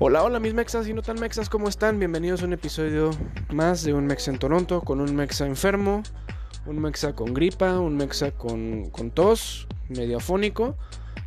[0.00, 2.00] Hola, hola mis mexas y no tan mexas, ¿cómo están?
[2.00, 3.10] Bienvenidos a un episodio
[3.52, 6.02] más de un mexa en Toronto con un mexa enfermo,
[6.66, 10.76] un mexa con gripa, un mexa con, con tos, medio afónico,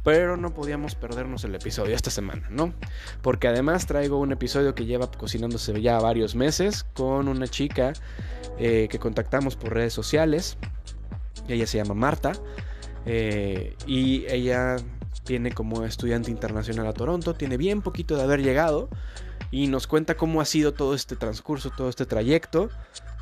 [0.03, 2.73] pero no podíamos perdernos el episodio esta semana, ¿no?
[3.21, 7.93] Porque además traigo un episodio que lleva cocinándose ya varios meses con una chica
[8.59, 10.57] eh, que contactamos por redes sociales.
[11.47, 12.33] Ella se llama Marta
[13.05, 14.75] eh, y ella
[15.27, 18.89] viene como estudiante internacional a Toronto, tiene bien poquito de haber llegado
[19.51, 22.69] y nos cuenta cómo ha sido todo este transcurso, todo este trayecto.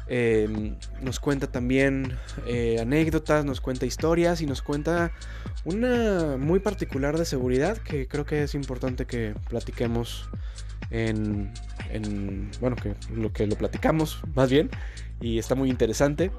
[0.07, 2.15] Em, nos cuenta también
[2.45, 5.11] eh, anécdotas, nos cuenta historias y nos cuenta
[5.63, 10.29] una muy particular de seguridad que creo que es importante que platiquemos
[10.91, 11.51] en,
[12.62, 14.70] bueno, que lo que lo platicamos más bien
[15.20, 16.31] y está muy interesante.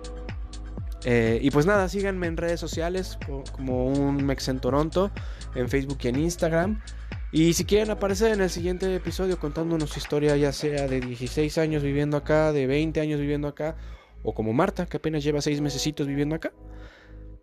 [1.08, 3.16] Eh, y pues nada, síganme en redes sociales
[3.52, 5.12] como un Mex en Toronto,
[5.54, 6.82] en Facebook y en Instagram.
[7.30, 11.58] Y si quieren aparecer en el siguiente episodio contándonos su historia, ya sea de 16
[11.58, 13.76] años viviendo acá, de 20 años viviendo acá,
[14.24, 16.52] o como Marta, que apenas lleva 6 mesecitos viviendo acá,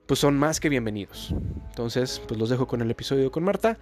[0.07, 1.33] pues son más que bienvenidos.
[1.69, 3.79] Entonces, pues los dejo con el episodio con Marta.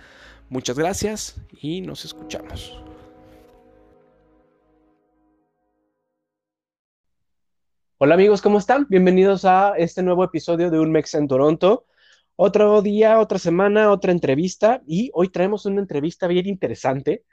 [0.49, 2.90] Muchas gracias y nos escuchamos.
[8.03, 8.87] Hola amigos, ¿cómo están?
[8.89, 11.85] Bienvenidos a este nuevo episodio de Un Mex en Toronto.
[12.35, 17.25] Otro día, otra semana, otra entrevista y hoy traemos una entrevista bien interesante.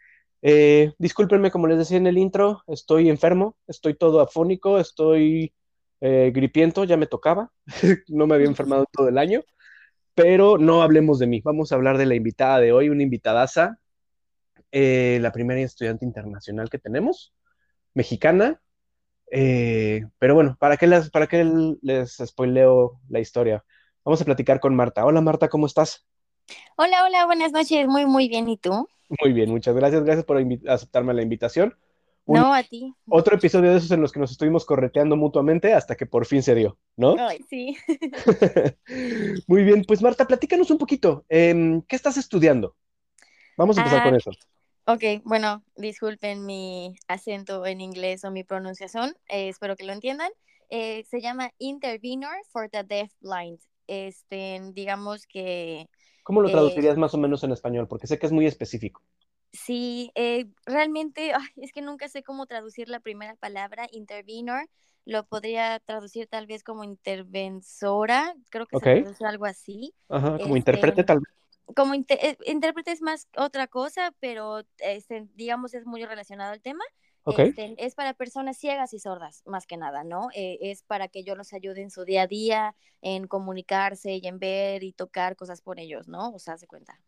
[0.42, 5.54] Eh, discúlpenme, como les decía en el intro, estoy enfermo, estoy todo afónico, estoy
[6.02, 7.50] eh, gripiento, ya me tocaba,
[8.08, 9.40] no me había enfermado todo el año,
[10.14, 13.78] pero no hablemos de mí, vamos a hablar de la invitada de hoy, una invitadaza,
[14.70, 17.32] eh, la primera estudiante internacional que tenemos,
[17.94, 18.60] mexicana,
[19.30, 21.44] eh, pero bueno, ¿para qué, les, ¿para qué
[21.82, 23.64] les spoileo la historia?
[24.04, 25.04] Vamos a platicar con Marta.
[25.04, 26.06] Hola Marta, ¿cómo estás?
[26.76, 27.86] Hola, hola, buenas noches.
[27.86, 28.48] Muy, muy bien.
[28.48, 28.88] ¿Y tú?
[29.22, 30.02] Muy bien, muchas gracias.
[30.02, 31.76] Gracias por aceptarme la invitación.
[32.26, 32.94] no, a ti.
[33.08, 36.42] Otro episodio de esos en los que nos estuvimos correteando mutuamente hasta que por fin
[36.42, 37.16] se dio, ¿no?
[37.18, 37.76] Ay, sí.
[39.46, 41.24] muy bien, pues Marta, platícanos un poquito.
[41.28, 42.76] Em, ¿Qué estás estudiando?
[43.56, 44.30] Vamos a empezar con ah, eso.
[44.90, 50.30] Ok, bueno, disculpen mi acento en inglés o mi pronunciación, eh, espero que lo entiendan.
[50.70, 53.60] Eh, se llama Intervenor for the Deaf Blind.
[53.86, 55.90] Este, digamos que...
[56.22, 57.86] ¿Cómo lo traducirías eh, más o menos en español?
[57.86, 59.02] Porque sé que es muy específico.
[59.52, 60.10] Sí,
[60.64, 64.70] realmente es que nunca sé cómo traducir la primera palabra, intervenor.
[65.04, 69.92] Lo podría traducir tal vez como intervensora, creo que se traduce algo así.
[70.08, 71.38] Ajá, como intérprete tal vez
[71.74, 76.84] como eh, intérprete es más otra cosa, pero este, digamos es muy relacionado al tema.
[77.36, 80.28] Este, es para personas ciegas y sordas, más que nada, ¿no?
[80.34, 84.26] Eh, es para que yo los ayude en su día a día, en comunicarse y
[84.26, 86.30] en ver y tocar cosas por ellos, ¿no?
[86.30, 86.98] O sea, se cuenta.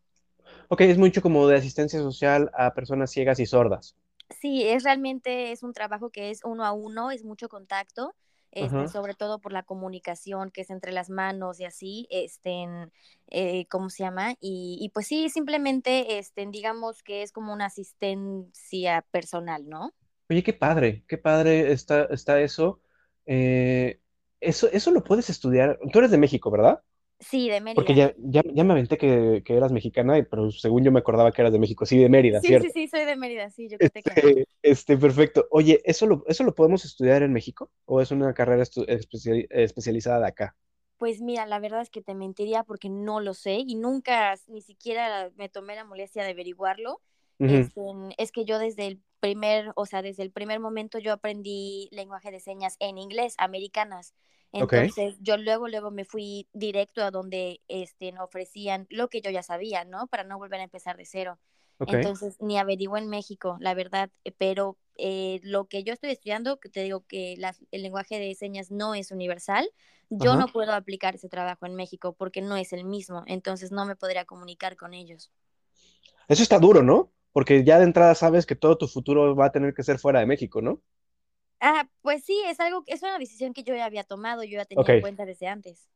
[0.68, 3.96] Ok, es mucho como de asistencia social a personas ciegas y sordas.
[4.28, 8.14] Sí, es realmente, es un trabajo que es uno a uno, es mucho contacto
[8.52, 12.66] este, sobre todo por la comunicación que es entre las manos y así, este,
[13.28, 14.34] eh, ¿cómo se llama?
[14.40, 19.92] Y, pues sí, simplemente, este, digamos que es como una asistencia personal, ¿no?
[20.28, 22.80] Oye, qué padre, qué padre está, está eso.
[23.26, 24.00] Eh,
[24.40, 24.68] eso.
[24.72, 25.78] Eso lo puedes estudiar.
[25.92, 26.82] Tú eres de México, ¿verdad?
[27.20, 27.74] Sí, de Mérida.
[27.74, 31.30] Porque ya, ya, ya me aventé que, que, eras mexicana, pero según yo me acordaba
[31.32, 31.84] que eras de México.
[31.84, 32.68] Sí, de Mérida, sí, ¿cierto?
[32.68, 34.44] Sí, sí, soy de Mérida, sí, yo creo este, que...
[34.62, 35.46] Este, perfecto.
[35.50, 37.70] Oye, ¿eso lo, ¿eso lo podemos estudiar en México?
[37.84, 40.56] ¿O es una carrera especializada de acá?
[40.96, 44.62] Pues mira, la verdad es que te mentiría porque no lo sé y nunca ni
[44.62, 47.00] siquiera me tomé la molestia de averiguarlo.
[47.38, 47.80] Este,
[48.18, 52.30] es que yo desde el primer, o sea, desde el primer momento yo aprendí lenguaje
[52.30, 54.12] de señas en inglés, americanas.
[54.52, 59.42] Entonces yo luego, luego me fui directo a donde este, ofrecían lo que yo ya
[59.42, 60.06] sabía, ¿no?
[60.08, 61.38] Para no volver a empezar de cero.
[61.86, 66.60] Entonces ni averiguo en México, la verdad, eh, pero eh, lo que yo estoy estudiando,
[66.60, 67.38] que te digo que
[67.70, 69.70] el lenguaje de señas no es universal,
[70.10, 73.86] yo no puedo aplicar ese trabajo en México porque no es el mismo, entonces no
[73.86, 75.30] me podría comunicar con ellos.
[76.28, 77.12] Eso está duro, ¿no?
[77.32, 80.20] Porque ya de entrada sabes que todo tu futuro va a tener que ser fuera
[80.20, 80.82] de México, ¿no?
[81.60, 84.64] Ah, pues sí, es algo, es una decisión que yo ya había tomado, yo ya
[84.64, 85.88] tenía en cuenta desde antes.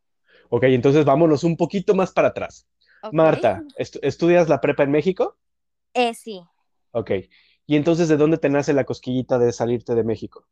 [0.51, 2.69] Ok, entonces vámonos un poquito más para atrás.
[3.13, 5.37] Marta, ¿estudias la prepa en México?
[5.95, 6.43] Eh, sí.
[6.93, 7.11] Ok.
[7.67, 10.47] ¿Y entonces de dónde te nace la cosquillita de salirte de México?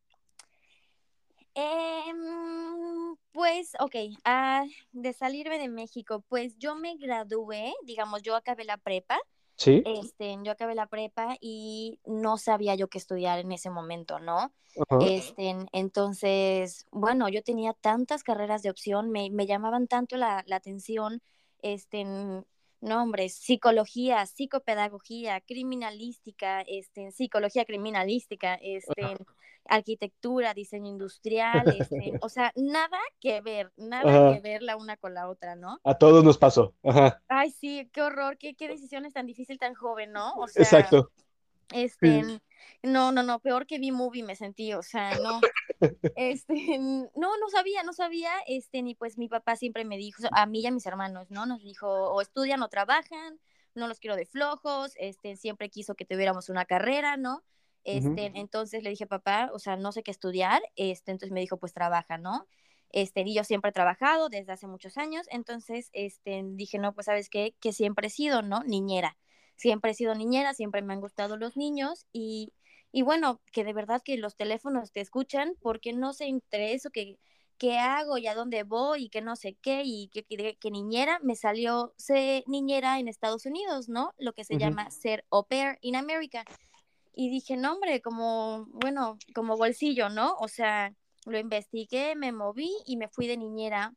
[1.55, 3.95] Em, pues, ok,
[4.25, 9.19] ah, de salirme de México, pues yo me gradué, digamos, yo acabé la prepa
[9.63, 9.83] Sí.
[9.87, 14.53] Este, yo acabé la prepa y no sabía yo qué estudiar en ese momento, ¿no?
[15.01, 20.57] Este, entonces, bueno, yo tenía tantas carreras de opción, me, me llamaban tanto la, la
[20.57, 21.23] atención,
[21.61, 29.17] este, no, hombre, psicología, psicopedagogía, criminalística, este, psicología criminalística, este,
[29.67, 35.15] arquitectura, diseño industrial, este, o sea, nada que ver, nada que ver la una con
[35.15, 35.81] la otra, ¿no?
[35.85, 36.75] A todos nos pasó.
[36.83, 37.23] Ajá.
[37.29, 40.33] Ay, sí, qué horror, qué, qué decisiones tan difícil, tan joven, ¿no?
[40.35, 41.11] O sea, Exacto.
[41.73, 42.23] Este,
[42.83, 45.41] no, no, no, peor que vi movie me sentí, o sea, no,
[46.17, 50.47] este, no, no sabía, no sabía, este, ni pues mi papá siempre me dijo, a
[50.47, 51.47] mí y a mis hermanos, ¿no?
[51.47, 53.41] Nos dijo, o estudian o trabajan,
[53.75, 57.43] no los quiero de flojos, este, siempre quiso que tuviéramos una carrera, ¿no?
[57.85, 61.59] Este, entonces le dije, papá, o sea, no sé qué estudiar, este, entonces me dijo,
[61.59, 62.47] pues trabaja, ¿no?
[62.91, 67.07] Este, y yo siempre he trabajado desde hace muchos años, entonces, este, dije, no, pues,
[67.07, 67.55] ¿sabes qué?
[67.61, 68.63] Que siempre he sido, ¿no?
[68.65, 69.17] Niñera
[69.63, 72.53] siempre he sido niñera, siempre me han gustado los niños y,
[72.91, 76.91] y bueno, que de verdad que los teléfonos te escuchan porque no sé entre eso
[76.91, 77.19] que,
[77.59, 81.21] qué hago y a dónde voy y que no sé qué y que, que, niñera
[81.23, 84.15] me salió ser niñera en Estados Unidos, ¿no?
[84.19, 86.45] Lo que se llama ser au pair in America.
[87.15, 90.35] Y dije, no, hombre, como, bueno, como bolsillo, ¿no?
[90.41, 90.95] O sea,
[91.27, 93.95] lo investigué, me moví y me fui de niñera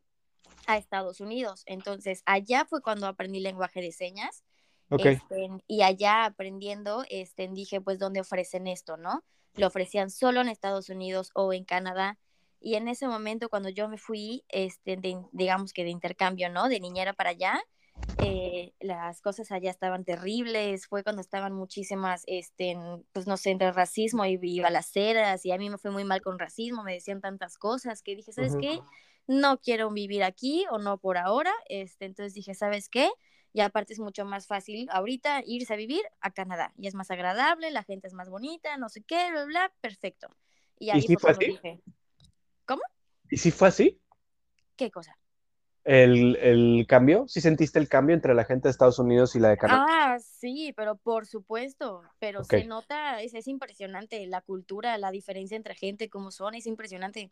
[0.68, 1.64] a Estados Unidos.
[1.66, 4.44] Entonces, allá fue cuando aprendí lenguaje de señas
[4.90, 9.24] este, y allá aprendiendo, este, dije, pues, ¿dónde ofrecen esto, no?
[9.56, 12.18] Lo ofrecían solo en Estados Unidos o en Canadá.
[12.60, 15.00] Y en ese momento, cuando yo me fui, este,
[15.32, 16.68] digamos que de intercambio, ¿no?
[16.68, 17.60] De niñera para allá,
[18.20, 22.78] eh, las cosas allá estaban terribles, fue cuando estaban muchísimas, este,
[23.12, 26.22] pues no sé, entre racismo y, y, balaceras, y a mí me fue muy mal
[26.22, 28.80] con racismo, me decían tantas cosas que dije, ¿sabes qué?
[29.28, 33.10] No quiero vivir aquí o no por ahora, este, entonces dije, ¿sabes qué?
[33.56, 37.10] y aparte es mucho más fácil ahorita irse a vivir a Canadá y es más
[37.10, 40.28] agradable, la gente es más bonita, no sé qué, bla, bla, perfecto.
[40.78, 41.46] Y ahí fue, así?
[41.46, 41.82] Dije,
[42.66, 42.82] ¿cómo?
[43.30, 44.02] ¿Y si fue así?
[44.76, 45.18] ¿Qué cosa?
[45.86, 47.26] El, el, cambio?
[47.28, 49.86] ¿Sí sentiste el cambio entre la gente de Estados Unidos y la de Canadá?
[49.88, 55.56] Ah, sí, pero por supuesto, pero se nota, es, es impresionante la cultura, la diferencia
[55.56, 57.32] entre gente, cómo son, es impresionante.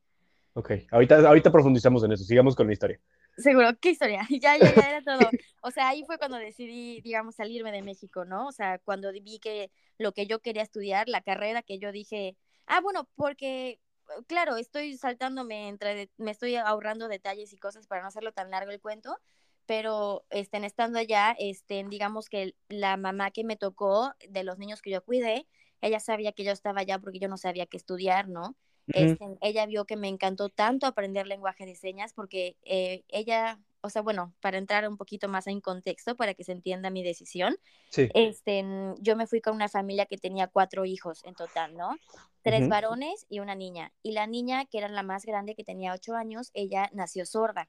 [0.53, 2.99] Ok, ahorita, ahorita profundizamos en eso, sigamos con la historia.
[3.37, 4.21] Seguro, ¿qué historia?
[4.41, 5.19] Ya, ya, ya era todo.
[5.65, 8.47] O sea, ahí fue cuando decidí, digamos, salirme de México, ¿no?
[8.47, 12.35] O sea, cuando vi que lo que yo quería estudiar, la carrera que yo dije,
[12.67, 13.79] ah, bueno, porque,
[14.27, 18.71] claro, estoy saltándome entre, me estoy ahorrando detalles y cosas para no hacerlo tan largo
[18.71, 19.17] el cuento,
[19.65, 24.81] pero estén estando allá, estén, digamos que la mamá que me tocó de los niños
[24.81, 25.47] que yo cuidé,
[25.81, 28.55] ella sabía que yo estaba allá porque yo no sabía qué estudiar, ¿no?
[28.87, 33.89] Este, ella vio que me encantó tanto aprender lenguaje de señas porque eh, ella, o
[33.89, 37.57] sea, bueno, para entrar un poquito más en contexto, para que se entienda mi decisión,
[37.91, 38.65] este,
[38.99, 41.97] yo me fui con una familia que tenía cuatro hijos en total, ¿no?
[42.41, 43.91] Tres varones y una niña.
[44.01, 47.67] Y la niña, que era la más grande, que tenía ocho años, ella nació sorda.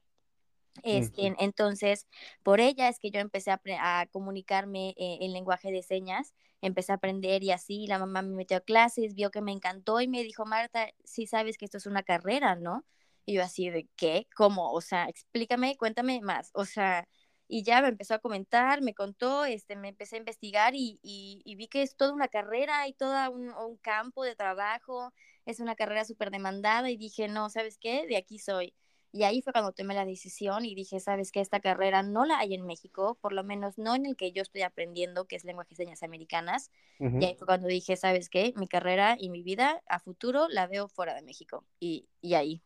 [0.83, 2.07] Este, Entonces,
[2.43, 6.95] por ella es que yo empecé a, comunicarme eh, en lenguaje de señas, empecé a
[6.95, 10.23] aprender y así, la mamá me metió a clases, vio que me encantó y me
[10.23, 12.85] dijo, Marta, sí sabes que esto es una carrera, ¿no?
[13.25, 14.27] Y yo así de, ¿qué?
[14.35, 14.71] ¿Cómo?
[14.71, 16.51] O sea, explícame, cuéntame más.
[16.53, 17.07] O sea,
[17.47, 21.55] y ya me empezó a comentar, me contó, este, me empecé a investigar y, y,
[21.55, 25.13] vi que es toda una carrera y todo un, un campo de trabajo,
[25.45, 28.07] es una carrera súper demandada y dije, no, ¿sabes qué?
[28.07, 28.73] De aquí soy.
[29.15, 32.39] Y ahí fue cuando tomé la decisión y dije, sabes que esta carrera no la
[32.39, 35.45] hay en México, por lo menos no en el que yo estoy aprendiendo, que es
[35.45, 36.69] lenguaje de señas americanas.
[36.99, 40.67] Y ahí fue cuando dije, sabes qué, mi carrera y mi vida a futuro la
[40.67, 41.63] veo fuera de México.
[41.79, 42.61] Y, y ahí,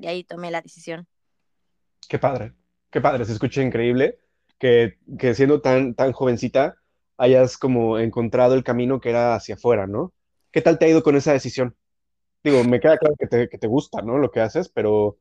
[0.00, 1.06] y ahí tomé la decisión.
[2.08, 2.54] Qué padre,
[2.90, 4.18] qué padre, se escucha increíble
[4.58, 6.76] que, que siendo tan, tan jovencita
[7.16, 10.12] hayas como encontrado el camino que era hacia afuera, ¿no?
[10.50, 11.76] ¿Qué tal te ha ido con esa decisión?
[12.44, 14.18] Digo, me queda claro que te, que te gusta, ¿no?
[14.18, 15.18] Lo que haces, pero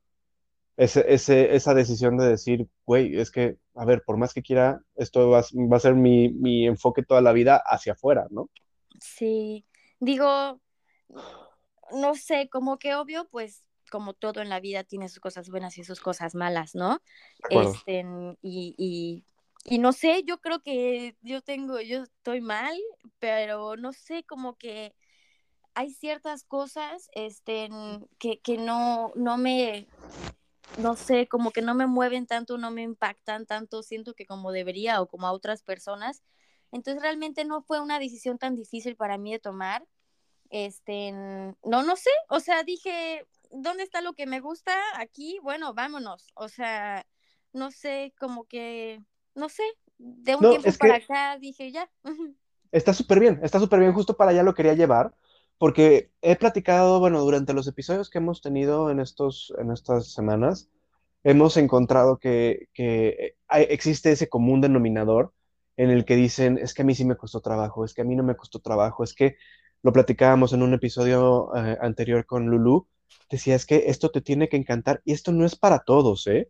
[0.77, 4.81] ese, ese, esa decisión de decir, güey, es que, a ver, por más que quiera,
[4.95, 8.49] esto va, va a ser mi, mi, enfoque toda la vida hacia afuera, ¿no?
[8.99, 9.65] Sí,
[9.99, 10.59] digo,
[11.93, 13.61] no sé, como que obvio, pues
[13.91, 17.01] como todo en la vida tiene sus cosas buenas y sus cosas malas, ¿no?
[17.49, 18.03] Este,
[18.41, 19.23] y, y,
[19.65, 22.75] y, no sé, yo creo que yo tengo, yo estoy mal,
[23.19, 24.95] pero no sé, como que
[25.75, 27.69] hay ciertas cosas este,
[28.17, 29.87] que, que no, no me
[30.77, 34.51] no sé, como que no me mueven tanto, no me impactan tanto, siento que como
[34.51, 36.23] debería o como a otras personas.
[36.71, 39.85] Entonces realmente no fue una decisión tan difícil para mí de tomar.
[40.49, 44.73] Este, no, no sé, o sea, dije, ¿dónde está lo que me gusta?
[44.95, 46.27] Aquí, bueno, vámonos.
[46.35, 47.05] O sea,
[47.53, 49.03] no sé, como que,
[49.35, 49.63] no sé,
[49.97, 51.89] de un tiempo para acá dije ya.
[52.71, 55.13] Está súper bien, está súper bien, justo para allá lo quería llevar,
[55.57, 60.69] porque he platicado, bueno, durante los episodios que hemos tenido en, estos, en estas semanas,
[61.23, 62.69] hemos encontrado que,
[63.49, 65.33] existe ese común denominador
[65.75, 68.05] en el que dicen, es que a mí sí me costó trabajo, es que a
[68.05, 69.35] mí no me costó trabajo, es que
[69.83, 72.87] lo platicábamos en un episodio eh, anterior con Lulu,
[73.29, 76.49] decía, es que esto te tiene que encantar y esto no es para todos, ¿eh?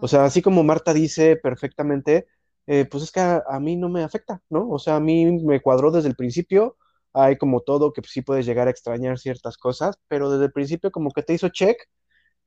[0.00, 2.26] O sea, así como Marta dice perfectamente,
[2.66, 4.68] eh, pues es que a, mí no me afecta, ¿no?
[4.70, 6.76] O sea, a mí me cuadró desde el principio,
[7.12, 10.90] hay como todo que sí puedes llegar a extrañar ciertas cosas, pero desde el principio
[10.90, 11.78] como que te hizo check,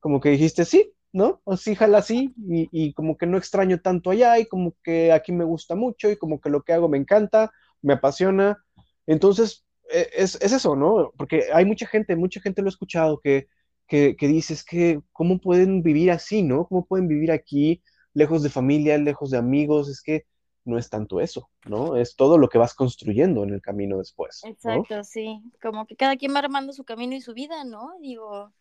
[0.00, 1.40] como que dijiste sí, ¿no?
[1.44, 5.12] O sí, jala así, y, y, como que no extraño tanto allá, y como que
[5.12, 7.52] aquí me gusta mucho, y como que lo que hago me encanta,
[7.82, 8.64] me apasiona.
[9.06, 11.12] Entonces, es, es eso, ¿no?
[11.16, 13.48] Porque hay mucha gente, mucha gente lo he escuchado que,
[13.86, 16.66] que, que dice, es que, ¿cómo pueden vivir así, ¿no?
[16.66, 17.82] ¿Cómo pueden vivir aquí,
[18.14, 19.88] lejos de familia, lejos de amigos?
[19.88, 20.26] Es que
[20.64, 21.96] no es tanto eso, ¿no?
[21.96, 24.40] Es todo lo que vas construyendo en el camino después.
[24.44, 25.42] Exacto, sí.
[25.62, 27.92] Como que cada quien va armando su camino y su vida, ¿no?
[28.00, 28.52] Digo,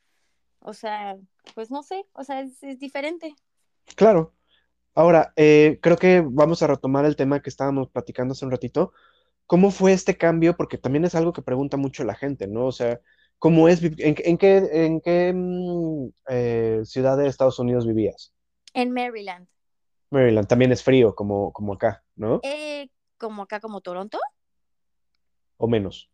[0.59, 1.17] o sea,
[1.55, 3.35] pues no sé, o sea, es, diferente.
[3.95, 4.33] Claro.
[4.95, 8.91] Ahora, eh, creo que vamos a retomar el tema que estábamos platicando hace un ratito.
[9.49, 10.55] ¿Cómo fue este cambio?
[10.55, 12.67] Porque también es algo que pregunta mucho la gente, ¿no?
[12.67, 13.01] O sea,
[13.39, 18.31] ¿cómo es, en, qué, en qué mm, eh, ciudad de Estados Unidos vivías?
[18.75, 19.47] En Maryland.
[20.11, 22.41] Maryland, también es frío como, como acá, ¿no?
[22.43, 24.19] Eh, como acá, como Toronto.
[25.57, 26.11] ¿O menos?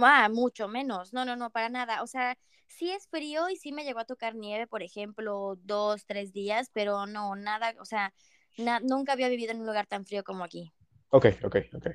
[0.00, 1.12] Ah, mucho menos.
[1.12, 2.02] No, no, no, para nada.
[2.02, 2.38] O sea,
[2.68, 6.70] sí es frío y sí me llegó a tocar nieve, por ejemplo, dos, tres días,
[6.72, 8.14] pero no, nada, o sea,
[8.82, 10.72] nunca había vivido en un lugar tan frío como aquí.
[11.10, 11.88] Ok, ok, ok.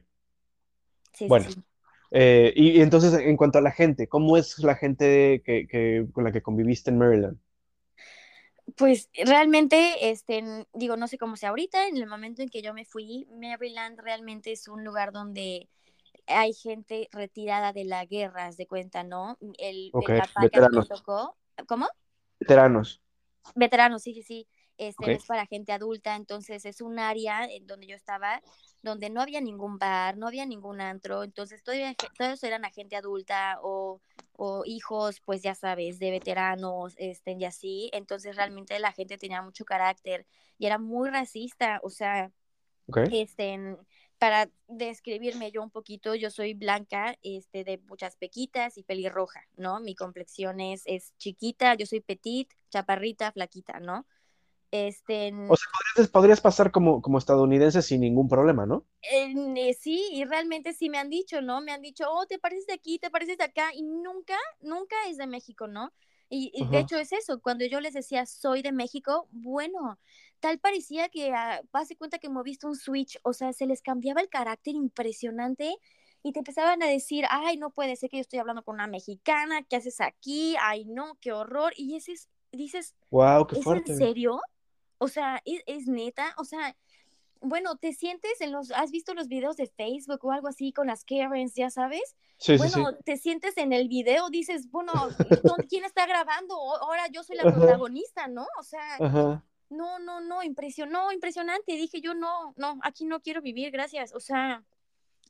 [1.14, 1.64] Sí, bueno, sí.
[2.12, 6.32] Eh, y, entonces, en cuanto a la gente, ¿cómo es la gente que, con la
[6.32, 7.38] que conviviste en Maryland?
[8.76, 12.74] Pues realmente, este, digo, no sé cómo sea ahorita, en el momento en que yo
[12.74, 15.70] me fui, Maryland realmente es un lugar donde
[16.28, 19.38] hay gente retirada de la guerra, de cuenta, ¿no?
[19.58, 21.88] El, papá que me tocó, ¿cómo?
[22.40, 23.02] Veteranos.
[23.56, 24.48] Veteranos, sí, sí, sí.
[24.78, 28.42] Este es para gente adulta, entonces es un área en donde yo estaba,
[28.84, 33.60] donde no había ningún bar, no había ningún antro, entonces todos eran a gente adulta
[33.62, 34.02] o,
[34.34, 39.42] o, hijos, pues ya sabes, de veteranos, este, y así, entonces realmente la gente tenía
[39.42, 40.28] mucho carácter
[40.60, 42.32] y era muy racista, o sea,
[43.12, 43.78] este,
[44.18, 49.80] para describirme yo un poquito, yo soy blanca, este, de muchas pequitas y pelirroja, ¿no?
[49.80, 54.06] Mi complexión es, es chiquita, yo soy petit, chaparrita, flaquita, ¿no?
[54.72, 58.86] Este, o sea, podrías, pasar como, como estadounidense sin ningún problema, ¿no?
[59.02, 61.62] Eh, sí, y realmente sí me han dicho, ¿no?
[61.62, 64.96] Me han dicho, oh, te pareces de aquí, te pareces de acá, y nunca, nunca
[65.08, 65.94] es de México, ¿no?
[66.30, 69.98] Y, de hecho es eso, cuando yo les decía, soy de México, bueno,
[70.42, 74.20] tal parecía que, uh, pase cuenta que moviste un switch, o sea, se les cambiaba
[74.20, 75.74] el carácter impresionante
[76.24, 78.88] y te empezaban a decir, ay, no puede ser que yo estoy hablando con una
[78.88, 80.58] mexicana, ¿qué haces aquí?
[80.62, 81.72] Ay, no, qué horror.
[81.78, 83.94] Y ese es, dices, wow, qué fuerte.
[83.94, 84.42] ¿Es en serio?
[84.98, 86.76] O sea, ¿es, neta, o sea,
[87.40, 90.88] bueno, te sientes en los, ¿has visto los videos de Facebook o algo así con
[90.88, 92.16] las Karens, ya sabes?
[92.38, 93.04] Sí, bueno, sí, sí.
[93.06, 94.92] te sientes en el video, dices, bueno,
[95.70, 96.56] ¿quién está grabando?
[96.56, 98.46] Ahora yo soy la protagonista, ¿no?
[98.60, 98.98] O sea,
[99.70, 101.74] no, no, no, impresionó, impresionante.
[101.74, 104.14] Dije yo, no, no, aquí no quiero vivir, gracias.
[104.14, 104.64] O sea,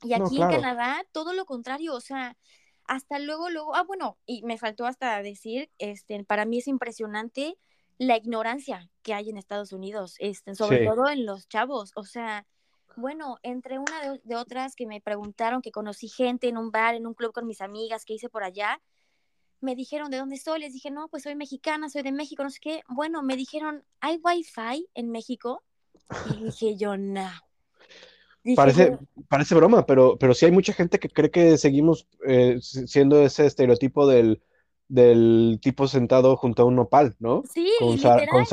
[0.02, 2.36] y aquí en Canadá, todo lo contrario, o sea,
[2.84, 7.58] hasta luego, luego, ah, bueno, y me faltó hasta decir, este, para mí es impresionante
[7.98, 11.92] la ignorancia que hay en Estados Unidos, este, sobre todo en los chavos.
[11.96, 12.46] O sea,
[12.96, 17.06] bueno, entre una de, otras que me preguntaron que conocí gente en un bar, en
[17.06, 18.80] un club con mis amigas que hice por allá,
[19.60, 22.50] me dijeron de dónde soy, les dije, no, pues soy mexicana, soy de México, no
[22.50, 22.82] sé qué.
[22.88, 25.64] Bueno, me dijeron, ¿hay wifi en México?
[26.38, 27.28] Y dije yo, no.
[28.54, 28.96] parece,
[29.28, 33.46] parece broma, pero, pero sí hay mucha gente que cree que seguimos eh, siendo ese
[33.46, 34.40] estereotipo del
[34.88, 37.42] del tipo sentado junto a un nopal, ¿no?
[37.52, 38.46] Sí, con, con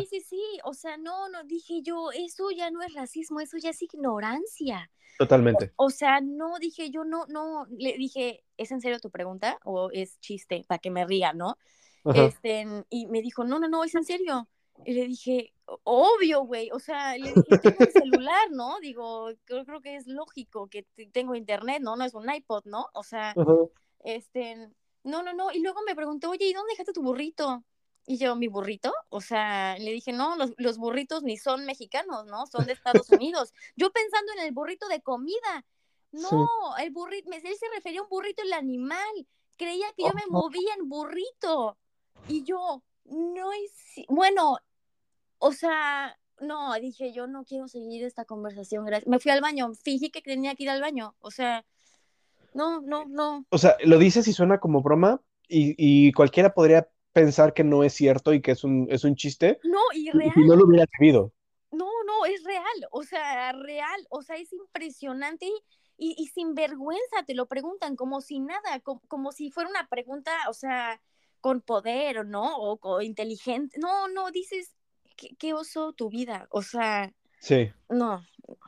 [0.00, 3.56] Sí, sí, sí, o sea, no, no, dije yo, eso ya no es racismo, eso
[3.58, 4.90] ya es ignorancia.
[5.18, 5.72] Totalmente.
[5.76, 9.90] O, sea, no, dije yo, no, no, le dije, ¿es en serio tu pregunta o
[9.90, 11.56] es chiste para que me ría, no?
[12.14, 14.48] Este, y me dijo, no, no, no, es en serio.
[14.84, 15.52] Y le dije,
[15.84, 18.80] obvio, güey, o sea, le dije, tengo un celular, ¿no?
[18.80, 21.96] Digo, creo, creo que es lógico que tengo internet, ¿no?
[21.96, 22.86] No es un iPod, ¿no?
[22.94, 23.34] O sea,
[24.04, 24.70] este,
[25.04, 25.50] no, no, no.
[25.52, 27.64] Y luego me preguntó, oye, ¿y dónde dejaste tu burrito?
[28.06, 28.92] Y yo, ¿mi burrito?
[29.10, 32.46] O sea, le dije, no, los, los burritos ni son mexicanos, ¿no?
[32.46, 33.52] Son de Estados Unidos.
[33.76, 35.64] yo pensando en el burrito de comida.
[36.10, 39.26] No, el burrito, él se refería a un burrito el animal.
[39.56, 41.78] Creía que yo me movía en burrito.
[42.28, 44.58] Y yo, no es, bueno,
[45.38, 48.84] o sea, no, dije, yo no quiero seguir esta conversación.
[49.06, 51.14] Me fui al baño, fingí que tenía que ir al baño.
[51.20, 51.64] O sea,
[52.54, 53.46] no, no, no.
[53.50, 57.92] O sea, lo dices y suena como broma y, cualquiera podría pensar que no es
[57.92, 59.60] cierto y que es un, es un chiste.
[59.64, 60.32] No, y real.
[60.36, 61.32] no lo hubiera sabido.
[61.70, 65.46] No, no, es real, o sea, real, o sea, es impresionante
[65.96, 70.32] y, y sin vergüenza te lo preguntan como si nada, como, si fuera una pregunta,
[70.48, 71.00] o sea,
[71.40, 73.78] con poder o no, o, inteligente.
[73.80, 74.74] No, no, dices,
[75.38, 76.46] ¿qué, oso tu vida?
[76.50, 77.70] O sea, sí.
[77.88, 78.22] No.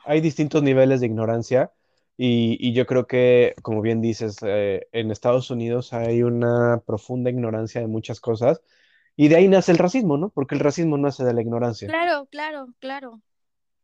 [0.05, 1.71] Hay distintos niveles de ignorancia
[2.17, 7.81] y, yo creo que, como bien dices, eh, en Estados Unidos hay una profunda ignorancia
[7.81, 8.61] de muchas cosas
[9.17, 10.29] y de ahí nace el racismo, ¿no?
[10.29, 11.87] Porque el racismo nace de la ignorancia.
[11.87, 13.21] Claro, claro, claro.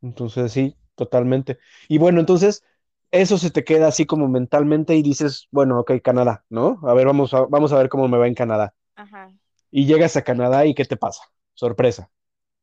[0.02, 1.58] Entonces, sí, totalmente.
[1.90, 2.64] Y bueno, entonces,
[3.12, 6.80] eso se te queda así como mentalmente y dices, bueno, ok, Canadá, ¿no?
[6.84, 8.74] A ver, vamos a, vamos a ver cómo me va en Canadá.
[8.96, 9.32] Ajá.
[9.70, 11.24] Y llegas a Canadá y ¿qué te pasa?
[11.54, 12.10] Sorpresa.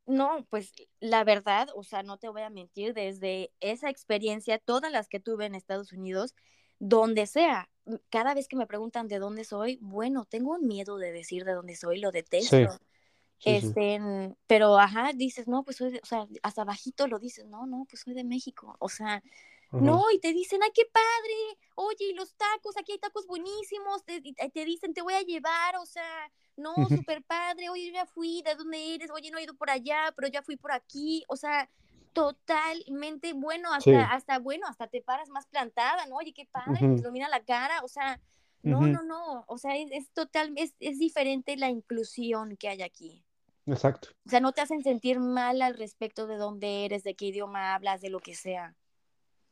[0.09, 4.91] No, pues la verdad, o sea, no te voy a mentir, desde esa experiencia, todas
[4.91, 6.35] las que tuve en Estados Unidos,
[6.79, 7.69] donde sea,
[8.09, 11.53] cada vez que me preguntan de dónde soy, bueno, tengo un miedo de decir de
[11.53, 12.57] dónde soy, lo detesto.
[13.45, 14.01] este,
[14.47, 17.85] pero ajá, dices, no, pues soy, de, o sea, hasta bajito lo dices, no, no,
[17.87, 19.23] pues soy de México, o sea,
[19.73, 24.03] no, y te dicen, ay, qué padre, oye, y los tacos, aquí hay tacos buenísimos,
[24.07, 26.75] te, te dicen, te voy a llevar, o sea, no,
[27.11, 29.11] súper padre, oye, ya fui, ¿de dónde eres?
[29.11, 31.69] Oye, no he ido por allá, pero ya fui por aquí, o sea,
[32.13, 36.17] totalmente bueno, hasta, hasta bueno, hasta te paras más plantada, ¿no?
[36.17, 38.21] Oye, qué padre, uh ilumina la cara, o sea,
[38.63, 42.83] no, no, no, o sea, es, es total, es, es diferente la inclusión que hay
[42.83, 43.25] aquí.
[43.67, 44.09] Exacto.
[44.27, 47.75] O sea, no te hacen sentir mal al respecto de dónde eres, de qué idioma
[47.75, 48.75] hablas, de lo que sea.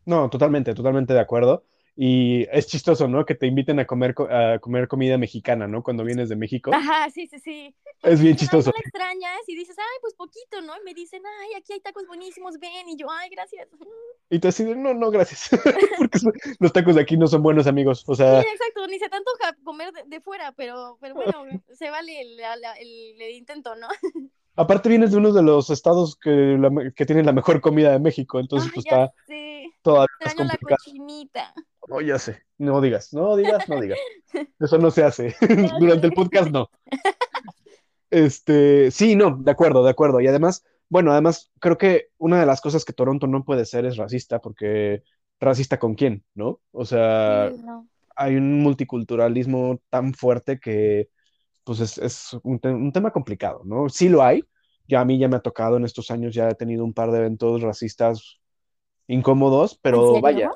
[0.05, 1.65] No, totalmente, totalmente de acuerdo.
[1.99, 3.25] Y es chistoso, ¿no?
[3.25, 5.83] Que te inviten a comer, a comer comida mexicana, ¿no?
[5.83, 6.71] Cuando vienes de México.
[6.75, 7.75] Ajá, sí, sí, sí.
[8.03, 8.71] Es bien chistoso.
[8.71, 10.75] No, extrañas y dices, ay, pues poquito, ¿no?
[10.77, 12.87] Y me dicen, ay, aquí hay tacos buenísimos, ven.
[12.91, 13.69] Y yo, ay, gracias.
[14.29, 15.49] Y te deciden, no, no, gracias.
[15.99, 16.19] Porque
[16.59, 18.03] los tacos de aquí no son buenos amigos.
[18.09, 18.43] O sea.
[18.43, 19.31] Sí, exacto, ni se tanto
[19.63, 22.41] comer de, fuera, pero, pero bueno, se vale el,
[23.21, 23.87] el intento, ¿no?
[24.57, 26.59] Aparte vienes de uno de los estados que,
[26.97, 29.46] que tienen la mejor comida de México, entonces pues está sé.
[29.87, 31.55] Todavía la cochinita.
[31.89, 32.43] No, ya sé.
[32.59, 33.99] No digas, no digas, no digas.
[34.59, 35.37] Eso no se hace.
[35.81, 36.69] Durante el podcast no.
[38.11, 40.21] Este, sí, no, de acuerdo, de acuerdo.
[40.21, 43.87] Y además, bueno, además creo que una de las cosas que Toronto no puede ser
[43.87, 45.05] es racista, porque
[45.39, 46.61] racista con quién, ¿no?
[46.73, 47.53] O sea,
[48.17, 51.11] hay un multiculturalismo tan fuerte que
[51.63, 53.89] pues es, un, tema complicado, ¿no?
[53.89, 54.43] Sí lo hay,
[54.89, 57.11] ya a mí ya me ha tocado en estos años, ya he tenido un par
[57.11, 58.41] de eventos racistas
[59.07, 60.51] incómodos, pero vaya.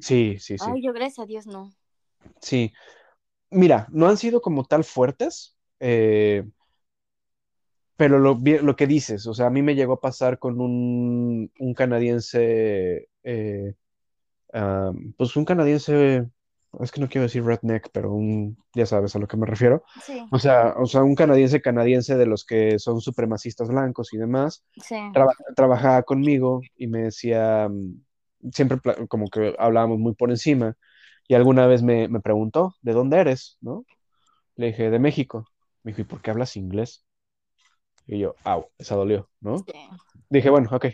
[0.00, 0.64] Sí, sí, sí.
[0.66, 1.70] Ay, yo gracias a Dios no.
[2.40, 2.72] Sí.
[3.50, 6.44] Mira, no han sido como tal fuertes, eh,
[7.96, 11.50] pero lo, lo, que dices, o sea, a mí me llegó a pasar con un,
[11.76, 13.74] canadiense, eh,
[15.16, 16.26] pues un canadiense
[16.80, 19.84] es que no quiero decir redneck, pero un, ya sabes a lo que me refiero.
[20.30, 24.64] O sea, o sea, un canadiense canadiense de los que son supremacistas blancos y demás.
[25.54, 30.76] trabajaba conmigo y me decía, mm, siempre como que hablábamos muy por encima,
[31.28, 33.58] y alguna vez me, preguntó, ¿de dónde eres?
[33.60, 33.84] ¿No?
[34.56, 35.46] Le dije, de México.
[35.82, 37.04] Me dijo, ¿y por qué hablas inglés?
[38.06, 39.64] Y yo, au, esa dolió, ¿no?
[40.28, 40.86] Dije, bueno, ok,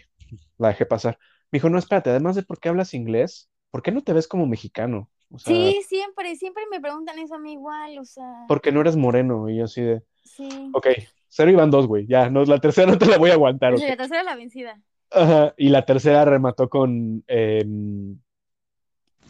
[0.59, 1.19] la dejé pasar.
[1.51, 4.29] Me dijo, no, espérate, además de por qué hablas inglés, ¿por qué no te ves
[4.29, 5.11] como mexicano?
[5.37, 8.45] sí, siempre, siempre me preguntan eso a mí igual, o sea.
[8.49, 10.03] Porque no eres moreno, y yo así de.
[10.25, 10.49] Sí.
[10.73, 10.87] Ok,
[11.29, 13.79] cero iban dos, güey, ya, no, la tercera no te la voy a aguantar.
[13.79, 14.81] Sí, la tercera la vencida.
[15.11, 17.25] Ajá, y la tercera remató con.
[17.27, 18.19] Em,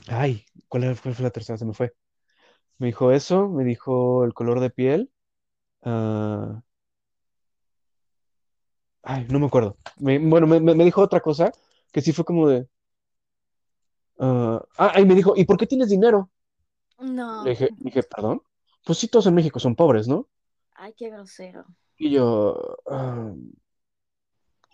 [0.08, 1.58] ay, ¿cuál fue, la tercera?
[1.58, 1.94] Se me fue.
[2.78, 5.10] Me dijo eso, me dijo el color de piel.
[5.82, 6.62] Ah,
[9.02, 9.76] ay, no me acuerdo.
[9.96, 11.52] bueno, me, me dijo otra cosa
[11.92, 12.68] que sí fue como de.
[14.18, 16.30] Uh, ah, y me dijo, ¿y por qué tienes dinero?
[16.98, 17.44] No.
[17.44, 18.42] Le dije, ¿perdón?
[18.84, 20.26] Pues sí, todos en México son pobres, ¿no?
[20.74, 21.64] Ay, qué grosero.
[21.96, 23.36] Y yo, uh,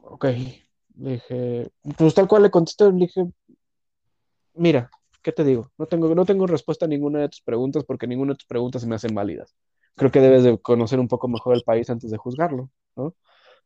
[0.02, 0.24] ok.
[0.96, 3.26] Le dije, pues tal cual le contesté, le dije,
[4.54, 4.90] mira,
[5.22, 5.70] ¿qué te digo?
[5.76, 8.82] No tengo, no tengo respuesta a ninguna de tus preguntas porque ninguna de tus preguntas
[8.82, 9.54] se me hacen válidas.
[9.96, 13.14] Creo que debes de conocer un poco mejor el país antes de juzgarlo, ¿no?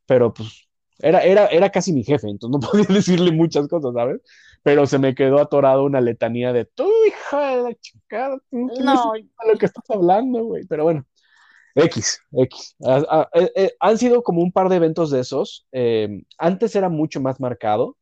[0.06, 0.67] Pero pues
[1.00, 4.20] era, era, era casi mi jefe, entonces no podía decirle muchas cosas, ¿sabes?
[4.62, 9.12] Pero se me quedó atorado una letanía de tú, hija de la chica, no,
[9.46, 10.66] lo que estás hablando, güey.
[10.66, 11.06] Pero bueno,
[11.74, 12.76] X, X.
[13.34, 15.66] Eh, eh, han sido como un par de eventos de esos.
[15.70, 17.96] Em, antes era mucho más marcado,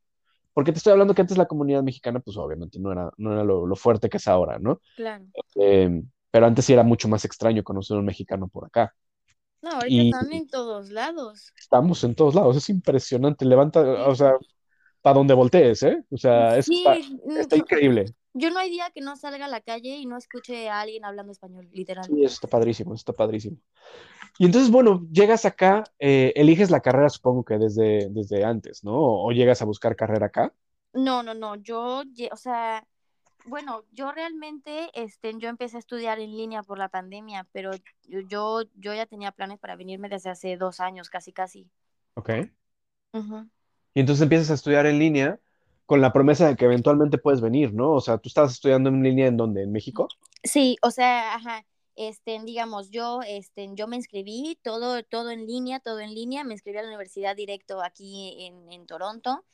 [0.55, 3.45] porque te estoy hablando que antes la comunidad mexicana, pues obviamente no era, no era
[3.45, 4.81] lo, fuerte que es ahora, ¿no?
[4.97, 5.27] Claro.
[5.57, 8.95] Em, pero antes sí era mucho más extraño conocer a un mexicano por acá.
[9.67, 11.53] No, ahorita están en todos lados.
[11.59, 13.45] Estamos en todos lados, es impresionante.
[13.45, 14.35] Levanta, o sea,
[15.03, 16.05] para donde voltees, ¿eh?
[16.11, 18.05] O sea, está, mm, está, increíble.
[18.33, 21.05] Yo no hay día que no salga a la calle y no escuche a alguien
[21.05, 22.05] hablando español, literal.
[22.05, 23.57] Sí, eso está padrísimo, está padrísimo.
[24.39, 28.95] Y entonces, bueno, llegas acá, eh, eliges la carrera, supongo que desde, desde antes, ¿no?
[28.95, 30.55] ¿O llegas a buscar carrera acá?
[30.93, 32.87] No, no, no, yo, o sea,
[33.47, 37.71] bueno, yo realmente, este, yo empecé a estudiar en línea por la pandemia, pero
[38.05, 41.71] yo, yo ya tenía planes para venirme desde hace dos años, casi, casi.
[42.15, 42.31] Ok.
[43.95, 45.41] Y entonces empiezas a estudiar en línea
[45.87, 47.93] con la promesa de que eventualmente puedes venir, ¿no?
[47.93, 50.09] O sea, tú estabas estudiando en línea en dónde, en México?
[50.43, 55.81] Sí, o sea, ajá, este, digamos, yo, este, yo me inscribí, todo, todo en línea,
[55.81, 59.45] todo en línea, me inscribí a la universidad directo aquí en, en Toronto,